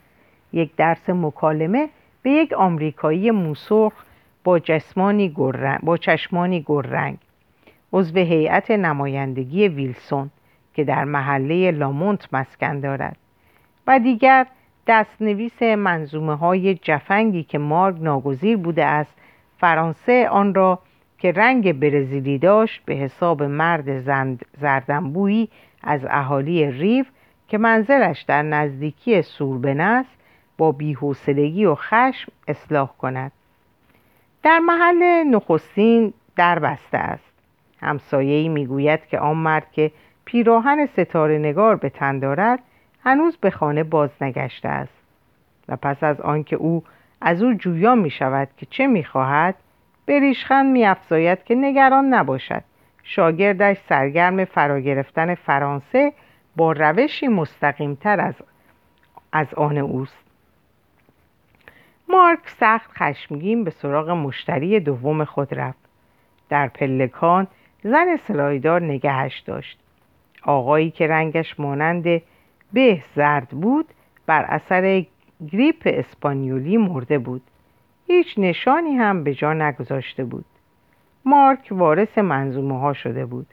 [0.53, 1.89] یک درس مکالمه
[2.23, 3.93] به یک آمریکایی موسرخ
[4.45, 5.29] با, جسمانی
[5.83, 7.19] با چشمانی گررنگ.
[7.93, 10.31] عضو هیئت نمایندگی ویلسون
[10.75, 13.17] که در محله لامونت مسکن دارد
[13.87, 14.47] و دیگر
[14.87, 19.15] دستنویس منظومه های جفنگی که مارگ ناگزیر بوده است
[19.59, 20.79] فرانسه آن را
[21.19, 24.01] که رنگ برزیلی داشت به حساب مرد
[24.61, 25.49] زردنبویی
[25.83, 27.05] از اهالی ریو
[27.49, 30.11] که منزلش در نزدیکی سوربن است
[30.59, 33.33] با بیحوصلگی و خشم اصلاح کند.
[34.43, 37.32] در محل نخستین در بسته است.
[37.83, 39.90] همسایه‌ای می‌گوید که آن مرد که
[40.25, 42.59] پیراهن ستاره نگار به تن دارد
[43.05, 45.03] هنوز به خانه باز نگشته است.
[45.68, 46.85] و پس از آنکه او
[47.21, 49.55] از او جویا می شود که چه می خواهد
[50.07, 50.87] به ریشخند می
[51.45, 52.62] که نگران نباشد.
[53.03, 56.12] شاگردش سرگرم فرا گرفتن فرانسه
[56.57, 58.35] با روشی مستقیمتر از,
[59.33, 60.16] از آن اوست.
[62.09, 65.79] مارک سخت خشمگین به سراغ مشتری دوم خود رفت.
[66.49, 67.47] در پلکان
[67.83, 69.79] زن سلایدار نگهش داشت.
[70.42, 72.23] آقایی که رنگش مانند
[72.73, 73.87] به زرد بود
[74.27, 75.05] بر اثر
[75.53, 77.42] گریپ اسپانیولی مرده بود.
[78.07, 80.45] هیچ نشانی هم به جا نگذاشته بود.
[81.25, 83.47] مارک وارث منظومه ها شده بود.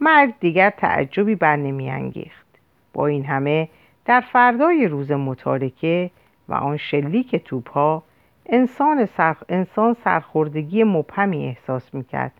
[0.00, 2.46] مرد دیگر تعجبی بر نمی انگیخت.
[2.92, 3.68] با این همه
[4.04, 6.10] در فردای روز متارکه
[6.48, 8.02] و آن شلیک توپ ها
[8.46, 9.36] انسان, سر...
[9.48, 12.32] انسان سرخوردگی مبهمی احساس می‌کرد.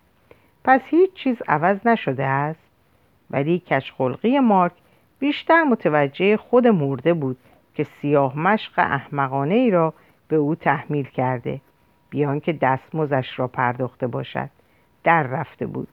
[0.66, 2.60] پس هیچ چیز عوض نشده است.
[3.30, 4.72] ولی کشخلقی مارک
[5.18, 7.36] بیشتر متوجه خود مرده بود
[7.74, 9.94] که سیاه مشق احمقانه ای را
[10.28, 11.60] به او تحمیل کرده
[12.10, 14.50] بیان که دستمزش را پرداخته باشد.
[15.04, 15.88] در رفته بود.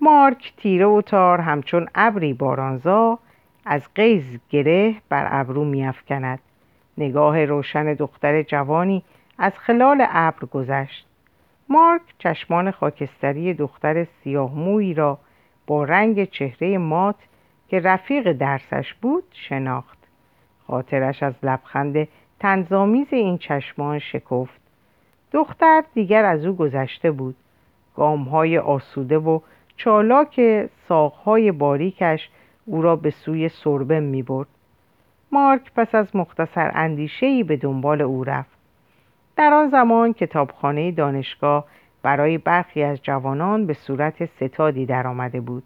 [0.00, 3.18] مارک تیره و تار همچون ابری بارانزا
[3.64, 6.38] از قیز گره بر ابرو میافکند.
[6.98, 9.04] نگاه روشن دختر جوانی
[9.38, 11.06] از خلال ابر گذشت.
[11.68, 15.18] مارک چشمان خاکستری دختر سیاه موی را
[15.66, 17.16] با رنگ چهره مات
[17.68, 19.98] که رفیق درسش بود شناخت
[20.66, 22.08] خاطرش از لبخند
[22.40, 24.60] تنظامیز این چشمان شکفت
[25.32, 27.36] دختر دیگر از او گذشته بود
[27.96, 29.40] گامهای آسوده و
[29.76, 32.28] چالاک ساقهای باریکش
[32.66, 34.48] او را به سوی سربه می برد.
[35.32, 38.55] مارک پس از مختصر اندیشهی به دنبال او رفت.
[39.36, 41.64] در آن زمان کتابخانه دانشگاه
[42.02, 45.62] برای برخی از جوانان به صورت ستادی درآمده بود.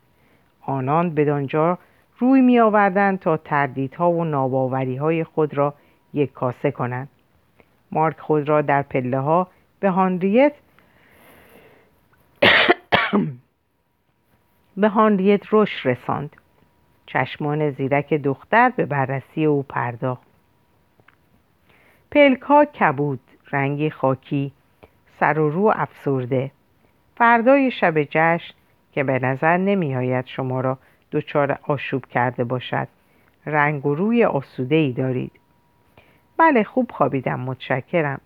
[0.60, 1.78] آنان بدانجا
[2.18, 5.74] روی می آوردن تا تردیدها و ناباوری های خود را
[6.14, 7.08] یک کاسه کنند.
[7.92, 9.48] مارک خود را در پله ها
[9.80, 10.52] به هانریت
[14.76, 16.36] به هانریت روش رساند.
[17.06, 20.26] چشمان زیرک دختر به بررسی او پرداخت.
[22.10, 23.20] پلک ها کبود،
[23.52, 24.52] رنگی خاکی،
[25.20, 26.50] سر و رو افسرده.
[27.16, 28.54] فردای شب جشن
[28.92, 30.78] که به نظر نمی آید شما را
[31.12, 32.88] دچار آشوب کرده باشد
[33.46, 35.32] رنگ و روی آسوده ای دارید.
[36.36, 38.20] بله خوب خوابیدم متشکرم.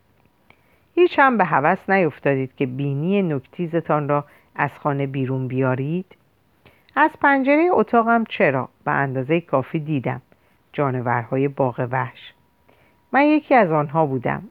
[0.95, 6.07] هیچ هم به هوس نیفتادید که بینی نکتیزتان را از خانه بیرون بیارید؟
[6.97, 10.23] از پنجره اتاقم چرا؟ به اندازه کافی دیدم.
[10.73, 12.33] جانورهای باغ وحش.
[13.13, 14.43] من یکی از آنها بودم.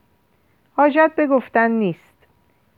[0.77, 2.27] حاجت به گفتن نیست.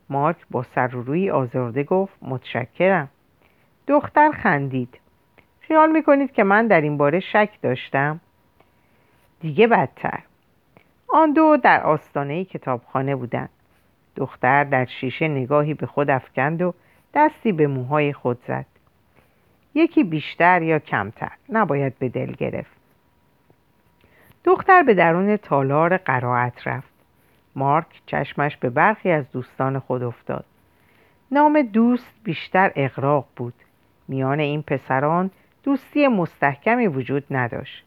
[0.10, 3.10] مارک با سر روی آزرده گفت متشکرم.
[3.88, 5.00] دختر خندید.
[5.60, 8.20] خیال می‌کنید که من در این باره شک داشتم؟
[9.39, 10.20] دیگه بدتر.
[11.08, 13.50] آن دو در آستانه کتابخانه بودند.
[14.16, 16.74] دختر در شیشه نگاهی به خود افکند و
[17.14, 18.66] دستی به موهای خود زد.
[19.74, 22.76] یکی بیشتر یا کمتر نباید به دل گرفت.
[24.43, 26.95] دختر به درون تالار قرائت رفت.
[27.56, 30.45] مارک چشمش به برخی از دوستان خود افتاد.
[31.32, 33.53] نام دوست بیشتر اقراق بود.
[34.08, 35.32] میان این پسران
[35.64, 37.86] دوستی مستحکمی وجود نداشت.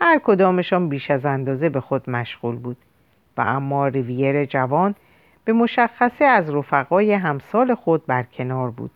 [0.00, 2.76] هر کدامشان بیش از اندازه به خود مشغول بود.
[3.36, 4.94] و اما ریویر جوان
[5.44, 8.90] به مشخصه از رفقای همسال خود برکنار بود.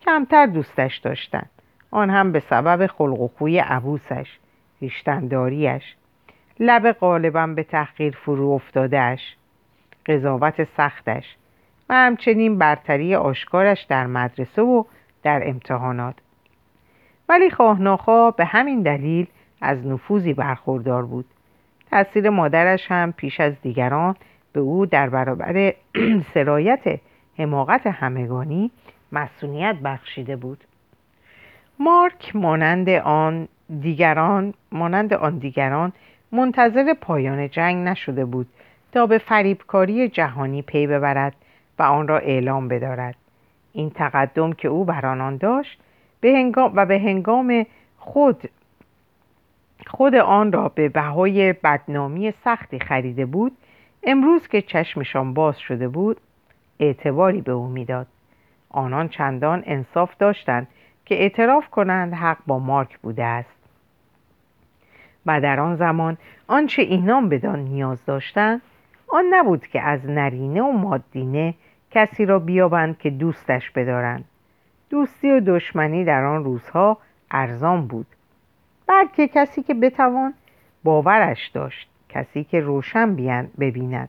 [0.00, 1.50] کمتر دوستش داشتند.
[1.90, 4.38] آن هم به سبب خلق و خوی عبوسش
[4.82, 5.96] ریشتنداریش.
[6.60, 9.36] لب غالبا به تحقیر فرو افتادهش
[10.08, 11.36] قضاوت سختش
[11.88, 14.84] و همچنین برتری آشکارش در مدرسه و
[15.22, 16.14] در امتحانات.
[17.28, 19.26] ولی خواهناخوا به همین دلیل
[19.60, 21.24] از نفوذی برخوردار بود.
[21.90, 24.16] تأثیر مادرش هم پیش از دیگران
[24.52, 25.72] به او در برابر
[26.34, 27.00] سرایت
[27.38, 28.70] حماقت همگانی
[29.12, 30.64] مسئولیت بخشیده بود.
[31.78, 33.48] مارک مانند آن
[33.80, 35.92] دیگران مانند آن دیگران
[36.32, 38.46] منتظر پایان جنگ نشده بود.
[38.92, 41.34] تا به فریبکاری جهانی پی ببرد
[41.78, 43.14] و آن را اعلام بدارد.
[43.72, 45.80] این تقدم که او بر آنان داشت
[46.20, 47.66] به هنگام و به هنگام
[47.98, 48.50] خود
[49.86, 53.52] خود آن را به بهای بدنامی سختی خریده بود
[54.02, 56.16] امروز که چشمشان باز شده بود
[56.80, 58.06] اعتباری به او می‌داد.
[58.70, 60.68] آنان چندان انصاف داشتند
[61.04, 63.58] که اعتراف کنند حق با مارک بوده است.
[65.26, 66.16] و در آن زمان
[66.46, 68.62] آنچه اینان بدان نیاز داشتند
[69.08, 71.54] آن نبود که از نرینه و مادینه
[71.90, 74.24] کسی را بیابند که دوستش بدارند.
[74.90, 76.98] دوستی و دشمنی در آن روزها
[77.30, 78.06] ارزان بود.
[78.86, 80.34] بلکه کسی که بتوان
[80.84, 83.16] باورش داشت کسی که روشن
[83.60, 84.08] ببیند.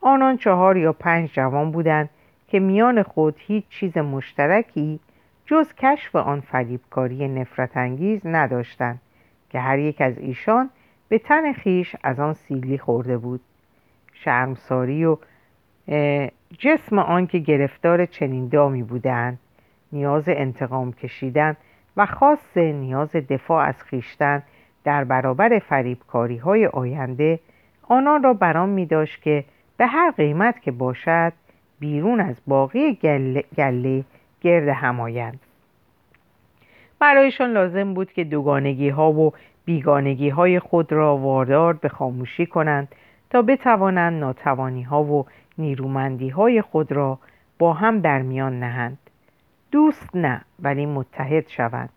[0.00, 2.10] آنان چهار یا پنج جوان بودند
[2.48, 5.00] که میان خود هیچ چیز مشترکی
[5.46, 9.00] جز کشف آن فریبکاری نفرت انگیز نداشتند
[9.50, 10.70] که هر یک از ایشان
[11.08, 13.40] به تن خیش از آن سیلی خورده بود.
[14.14, 15.16] شرمساری و
[16.58, 19.38] جسم آن که گرفتار چنین دامی بودند
[19.92, 21.56] نیاز انتقام کشیدن
[21.96, 24.42] و خاص نیاز دفاع از خیشتن
[24.84, 27.40] در برابر فریبکاری های آینده
[27.88, 29.44] آنان را برام می داشت که
[29.76, 31.32] به هر قیمت که باشد
[31.80, 34.04] بیرون از باقی گله, گله
[34.40, 35.40] گرد همایند
[36.98, 39.32] برایشان لازم بود که دوگانگی ها و
[39.64, 42.88] بیگانگی های خود را واردار به خاموشی کنند
[43.34, 45.26] تا بتوانند ناتوانی ها و
[45.58, 47.18] نیرومندی های خود را
[47.58, 48.98] با هم در میان نهند.
[49.72, 51.90] دوست نه ولی متحد شوند.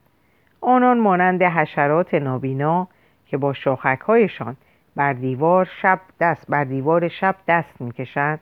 [0.62, 2.88] آنان مانند حشرات نابینا
[3.28, 4.56] که با شاخکهایشان
[4.96, 8.40] بر دیوار شب دست بر دیوار شب دست می‌کشند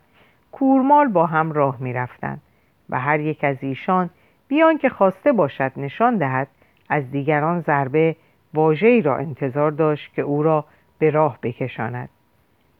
[0.51, 2.41] کورمال با هم راه می‌رفتند
[2.89, 4.09] و هر یک از ایشان
[4.47, 6.47] بیان که خواسته باشد نشان دهد
[6.89, 8.15] از دیگران ضربه
[8.53, 10.65] واژه‌ای را انتظار داشت که او را
[10.99, 12.09] به راه بکشاند.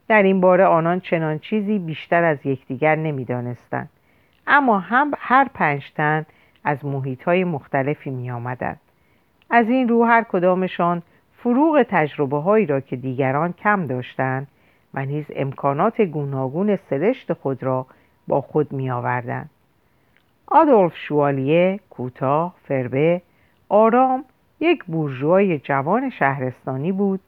[0.08, 3.88] در این باره آنان چنان چیزی بیشتر از یکدیگر نمی‌دانستند
[4.46, 6.26] اما هم هر پنج تن
[6.64, 8.80] از محیط های مختلفی می آمدند.
[9.50, 11.02] از این رو هر کدامشان
[11.38, 14.46] فروغ تجربه هایی را که دیگران کم داشتند
[14.94, 17.86] و نیز امکانات گوناگون سرشت خود را
[18.28, 19.50] با خود می آوردند.
[20.46, 23.22] آدولف شوالیه، کوتاه، فربه،
[23.68, 24.24] آرام
[24.60, 27.20] یک بورژوای جوان شهرستانی بود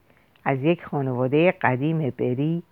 [0.44, 2.62] از یک خانواده قدیم بری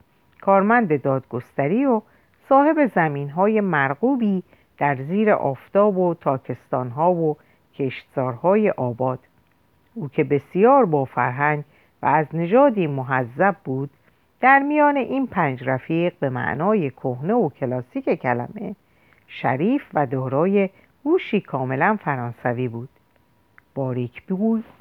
[0.46, 2.02] کارمند دادگستری و
[2.48, 4.42] صاحب زمین های مرغوبی
[4.78, 7.36] در زیر آفتاب و تاکستان ها و
[7.74, 9.18] کشتزارهای آباد.
[9.94, 11.64] او که بسیار با فرهنگ
[12.02, 13.90] و از نژادی محذب بود
[14.40, 18.76] در میان این پنج رفیق به معنای کهنه و کلاسیک کلمه
[19.28, 20.70] شریف و دارای
[21.04, 22.88] هوشی کاملا فرانسوی بود.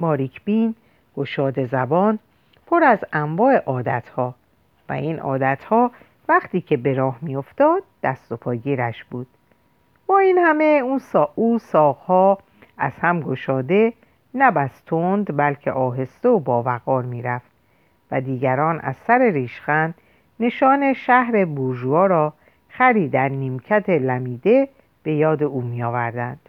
[0.00, 0.74] باریک بین
[1.16, 2.18] گشاد زبان
[2.66, 4.34] پر از انواع عادتها
[4.88, 5.90] و این عادتها
[6.28, 9.26] وقتی که به راه میافتاد دست و پاگیرش بود
[10.06, 12.38] با این همه اون سا او ساقها
[12.78, 13.92] از هم گشاده
[14.34, 17.50] نه تند بلکه آهسته و با وقار می‌رفت
[18.10, 19.94] و دیگران از سر ریشخند
[20.40, 22.32] نشان شهر بورژوا را
[22.68, 24.68] خری در نیمکت لمیده
[25.02, 26.48] به یاد او می آوردند.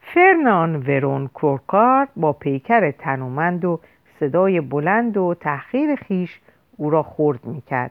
[0.00, 3.80] فرنان ورون کورکار با پیکر تنومند و
[4.20, 6.40] صدای بلند و تحقیر خیش
[6.76, 7.90] او را خورد می کرد.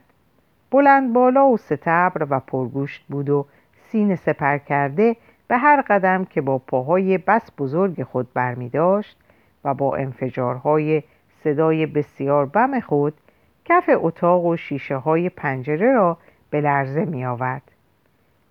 [0.70, 5.16] بلند بالا و ستبر و پرگوشت بود و سینه سپر کرده
[5.48, 9.16] به هر قدم که با پاهای بس بزرگ خود برمی داشت
[9.64, 11.02] و با انفجارهای
[11.44, 13.14] صدای بسیار بم خود
[13.64, 16.18] کف اتاق و شیشه های پنجره را
[16.50, 17.62] به لرزه می آورد.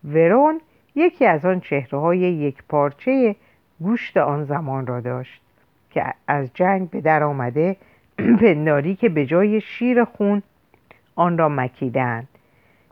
[0.03, 0.61] ورون
[0.95, 3.35] یکی از آن چهره های یک پارچه
[3.79, 5.41] گوشت آن زمان را داشت
[5.89, 7.75] که از جنگ به در آمده
[8.41, 10.43] پنداری که به جای شیر خون
[11.15, 12.27] آن را مکیدند.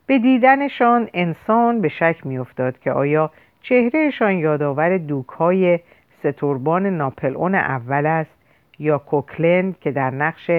[0.06, 3.32] به دیدنشان انسان به شک میافتاد که آیا
[3.62, 5.80] چهرهشان یادآور دوکهای
[6.20, 8.32] ستوربان ناپلئون اول است
[8.80, 10.52] یا کوکلند که در نقش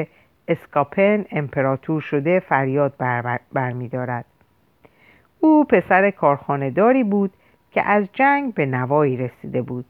[0.48, 2.94] اسکاپن امپراتور شده فریاد
[3.52, 4.24] برمیدارد.
[5.40, 7.32] او پسر کارخانهداری بود
[7.70, 9.84] که از جنگ به نوایی رسیده بود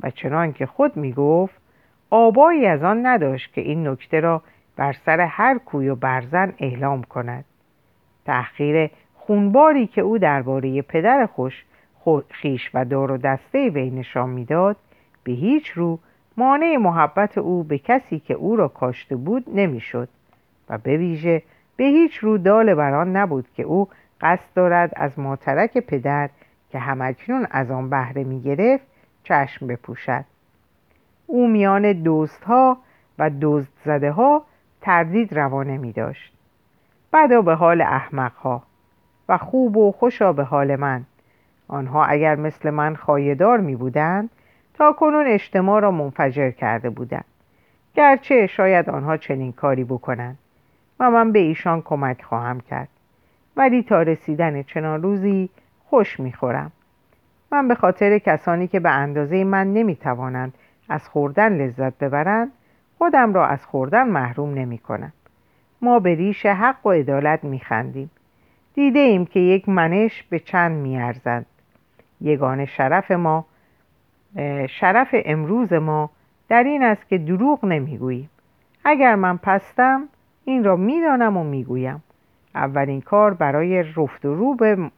[0.00, 1.63] و چنان که خود می گفت
[2.16, 4.42] آبایی از آن نداشت که این نکته را
[4.76, 7.44] بر سر هر کوی و برزن اعلام کند.
[8.24, 11.64] تحقیر خونباری که او درباره پدر خوش
[12.30, 14.76] خیش و دار و دسته وی نشان می‌داد
[15.24, 15.98] به هیچ رو
[16.36, 20.08] مانع محبت او به کسی که او را کاشته بود نمی‌شد
[20.68, 21.42] و به ویژه
[21.76, 23.88] به هیچ رو دال بران نبود که او
[24.20, 26.30] قصد دارد از ماترک پدر
[26.70, 28.86] که همکنون از آن بهره می گرفت
[29.24, 30.33] چشم بپوشد.
[31.26, 32.78] او میان دوست ها
[33.18, 34.44] و دزد زده ها
[34.80, 36.32] تردید روانه می داشت
[37.12, 38.62] بدا به حال احمق ها
[39.28, 41.04] و خوب و خوشا به حال من.
[41.68, 44.30] آنها اگر مثل من خایدار می بودند
[44.74, 47.24] تا کنون اجتماع را منفجر کرده بودند.
[47.94, 50.38] گرچه شاید آنها چنین کاری بکنند.
[51.00, 52.88] و من به ایشان کمک خواهم کرد.
[53.56, 55.50] ولی تا رسیدن چنان روزی
[55.84, 56.72] خوش می‌خورم.
[57.52, 60.54] من به خاطر کسانی که به اندازه من نمی‌توانند
[60.88, 62.52] از خوردن لذت ببرند
[62.98, 65.12] خودم را از خوردن محروم نمی کنم.
[65.82, 68.10] ما به ریش حق و عدالت می خندیم.
[68.74, 71.46] دیده ایم که یک منش به چند می ارزند.
[72.20, 73.46] یگان شرف ما
[74.68, 76.10] شرف امروز ما
[76.48, 78.30] در این است که دروغ نمی‌گوییم
[78.84, 80.08] اگر من پستم
[80.44, 82.02] این را می‌دانم و می‌گویم
[82.54, 84.90] اولین کار برای رفت و رو به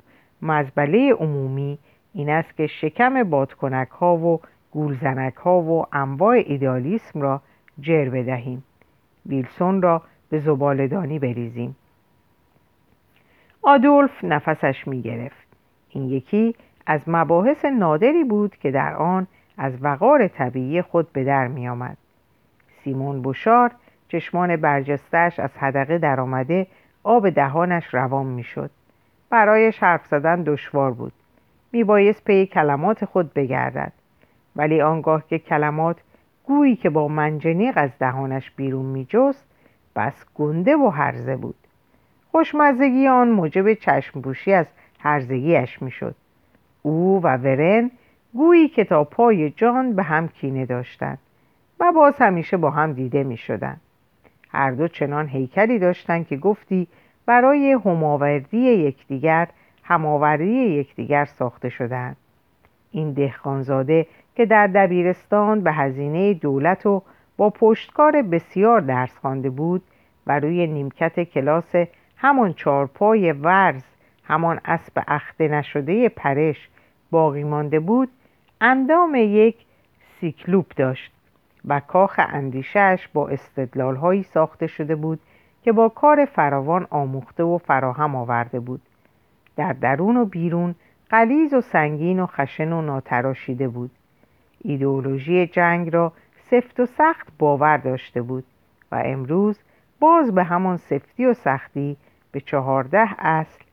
[0.42, 1.78] مزبله عمومی
[2.14, 4.40] این است که شکم بادکنک ها و
[4.76, 7.40] گولزنک ها و انواع ایدالیسم را
[7.80, 8.64] جر بدهیم
[9.26, 11.76] ویلسون را به زبالدانی بریزیم
[13.62, 15.46] آدولف نفسش می گرفت
[15.90, 16.54] این یکی
[16.86, 19.26] از مباحث نادری بود که در آن
[19.58, 21.96] از وقار طبیعی خود به در می آمد.
[22.84, 23.70] سیمون بوشار
[24.08, 26.66] چشمان برجستش از حدقه در آمده
[27.02, 28.70] آب دهانش روان می شد.
[29.30, 31.12] برایش حرف زدن دشوار بود.
[31.72, 33.92] می بایست پی کلمات خود بگردد.
[34.56, 35.96] ولی آنگاه که کلمات
[36.44, 39.46] گویی که با منجنیق از دهانش بیرون می جست
[39.96, 41.56] بس گنده و هرزه بود.
[42.30, 44.66] خوشمزگی آن موجب چشمبوشی از
[44.98, 46.14] هرزگیش می شد.
[46.82, 47.90] او و ورن
[48.34, 51.18] گویی که تا پای جان به هم کینه داشتند
[51.80, 53.76] و باز همیشه با هم دیده می شدن.
[54.48, 56.88] هر دو چنان هیکلی داشتند که گفتی
[57.26, 59.48] برای هماوردی یکدیگر
[59.82, 62.16] هماوردی یکدیگر ساخته شدند
[62.90, 64.06] این دهقانزاده
[64.36, 67.02] که در دبیرستان به هزینه دولت و
[67.36, 69.82] با پشتکار بسیار درس خوانده بود
[70.26, 71.74] و روی نیمکت کلاس
[72.16, 73.82] همان چارپای ورز
[74.24, 76.68] همان اسب اخته نشده پرش
[77.10, 78.08] باقی مانده بود
[78.60, 79.56] اندام یک
[80.20, 81.12] سیکلوپ داشت
[81.64, 85.20] و کاخ اندیشش با استدلالهایی ساخته شده بود
[85.62, 88.82] که با کار فراوان آموخته و فراهم آورده بود.
[89.56, 90.74] در درون و بیرون
[91.10, 93.90] قلیز و سنگین و خشن و ناتراشیده بود.
[94.66, 96.12] ایدئولوژی جنگ را
[96.50, 98.44] سفت و سخت باور داشته بود
[98.92, 99.58] و امروز
[100.00, 101.96] باز به همان سفتی و سختی
[102.32, 103.64] به چهارده اصل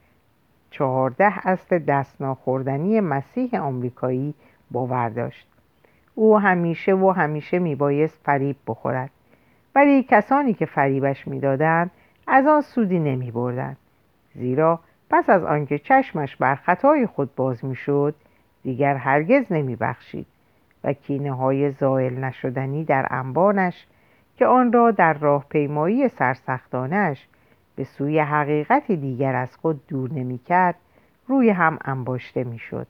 [0.72, 4.34] چهارده اصل دست ناخوردنی مسیح آمریکایی
[4.72, 5.48] باور داشت.
[6.16, 9.10] او همیشه و همیشه میبایست فریب بخورد.
[9.76, 11.92] ولی کسانی که فریبش می‌دادند
[12.28, 13.76] از آن سودی نمی بردن.
[14.36, 14.80] زیرا
[15.10, 18.16] پس از آنکه چشمش بر خطای خود باز می‌شد
[18.64, 20.26] دیگر هرگز نمی بخشید
[20.84, 23.88] و کینه های زائل نشدنی در انبانش
[24.38, 27.28] که آن را در راه پیمایی سرسختانش
[27.76, 30.76] به سوی حقیقتی دیگر از خود دور نمی کرد
[31.28, 32.88] روی هم انباشته می شد.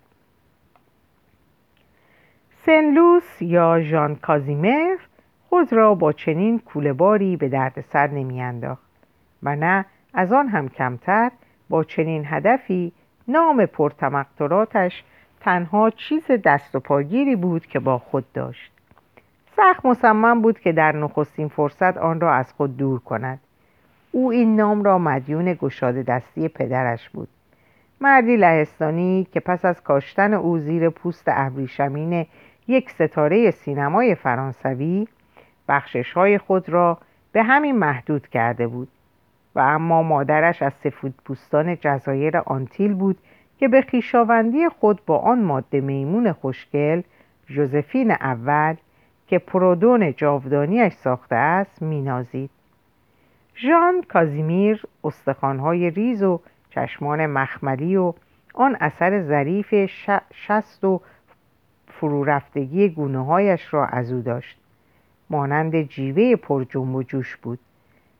[2.66, 4.96] سنلوس یا ژان کازیمر
[5.50, 8.91] خود را با چنین کولهباری به دردسر نمیانداخت
[9.44, 11.32] و نه از آن هم کمتر
[11.70, 12.91] با چنین هدفی
[13.28, 15.04] نام پرتمقطراتش
[15.44, 18.72] تنها چیز دست و پاگیری بود که با خود داشت.
[19.56, 23.39] سخت مصمم بود که در نخستین فرصت آن را از خود دور کند.
[24.12, 27.28] او این نام را مدیون گشاده دستی پدرش بود.
[28.02, 32.26] مردی لهستانی که پس از کاشتن او زیر پوست ابریشمین
[32.68, 35.08] یک ستاره سینمای فرانسوی
[35.68, 36.98] بخشش های خود را
[37.32, 38.88] به همین محدود کرده بود.
[39.56, 43.18] و اما مادرش از سفید پوستان جزایر آنتیل بود
[43.64, 47.01] که به خیشاوندی خود با آن ماده میمون خوشگل
[47.47, 48.76] جوزفین اول
[49.28, 52.49] که پرودون جاودانیش ساخته است مینازید.
[53.55, 56.39] ژان کازیمیر استخوانهای ریز و
[56.70, 58.14] چشمان مخملی و
[58.53, 59.74] آن اثر ظریف
[60.34, 61.01] شست و
[61.88, 64.57] فرورفتگی گونه هایش را از او داشت.
[65.30, 67.59] مانند جیوه پر جنب و جوش بود.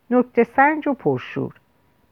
[0.09, 1.53] نکته سنج و پرشور.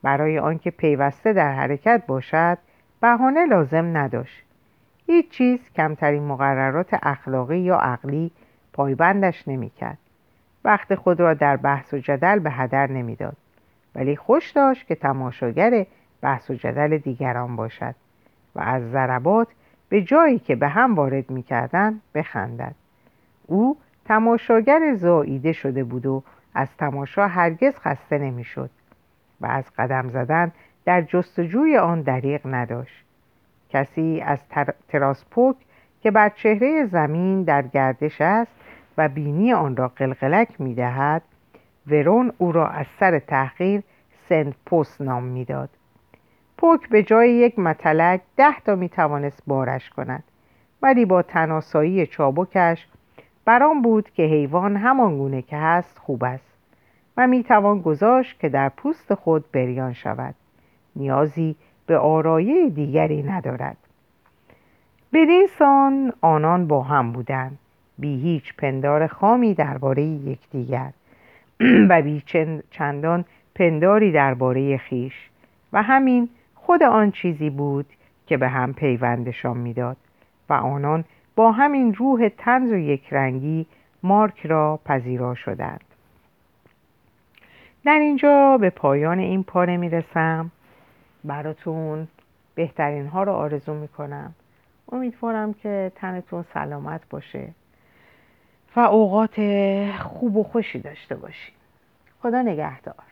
[0.02, 2.58] برای آنکه پیوسته در حرکت باشد
[3.02, 4.42] بهانه لازم نداشت.
[5.06, 8.30] هیچ چیز کمترین مقررات اخلاقی یا عقلی
[8.72, 9.98] پایبندش نمی‌کرد.
[10.64, 13.36] وقت خود را در بحث و جدل به هدر نمی‌داد.
[13.94, 15.86] ولی خوش داشت که تماشاگر
[16.20, 17.94] بحث و جدل دیگران باشد
[18.54, 19.48] و از ضربات
[19.88, 22.74] به جایی که به هم وارد می‌کردند بخندد.
[23.46, 26.22] او تماشاگر زاییده شده بود و
[26.54, 28.70] از تماشا هرگز خسته نمی‌شد
[29.40, 30.52] و از قدم زدن
[30.84, 33.04] در جستجوی آن دریغ نداشت
[33.70, 34.38] کسی از
[34.88, 35.56] تراسپوک
[36.02, 38.52] که بر چهره زمین در گردش است
[38.98, 41.22] و بینی آن را قلقلک می دهد
[41.86, 43.82] ورون او را از سر تحقیر
[44.28, 45.70] سنت پست نام می‌داد.
[46.58, 50.24] پوک به جای یک متلک ده تا می توانست بارش کند
[50.82, 52.86] ولی با تناسایی چابکش
[53.44, 56.52] برام بود که حیوان همان گونه که هست خوب است
[57.16, 60.34] و می توان گذاشت که در پوست خود بریان شود
[60.96, 63.76] نیازی به آرایه دیگری ندارد.
[65.12, 67.58] بدین سان آنان با هم بودند.
[67.98, 70.92] بی هیچ پندار خامی درباره یکدیگر
[71.88, 72.22] و بی
[72.70, 73.24] چندان
[73.54, 75.28] پنداری درباره خیش.
[75.72, 77.86] و همین خود آن چیزی بود
[78.26, 79.96] که به هم پیوندشان می‌داد.
[80.48, 81.04] و آنان
[81.36, 83.66] با همین روح تنز و یکرنگی
[84.02, 85.84] مارک را پذیرا شدند.
[87.84, 90.50] در اینجا به پایان این پاره می‌رسم.
[91.24, 92.08] براتون
[92.54, 94.34] بهترین ها رو آرزو می‌کنم.
[94.92, 97.48] امیدوارم که تنتون سلامت باشه
[98.76, 99.34] و اوقات
[99.98, 101.54] خوب و خوشی داشته باشید
[102.22, 103.11] خدا نگهدار.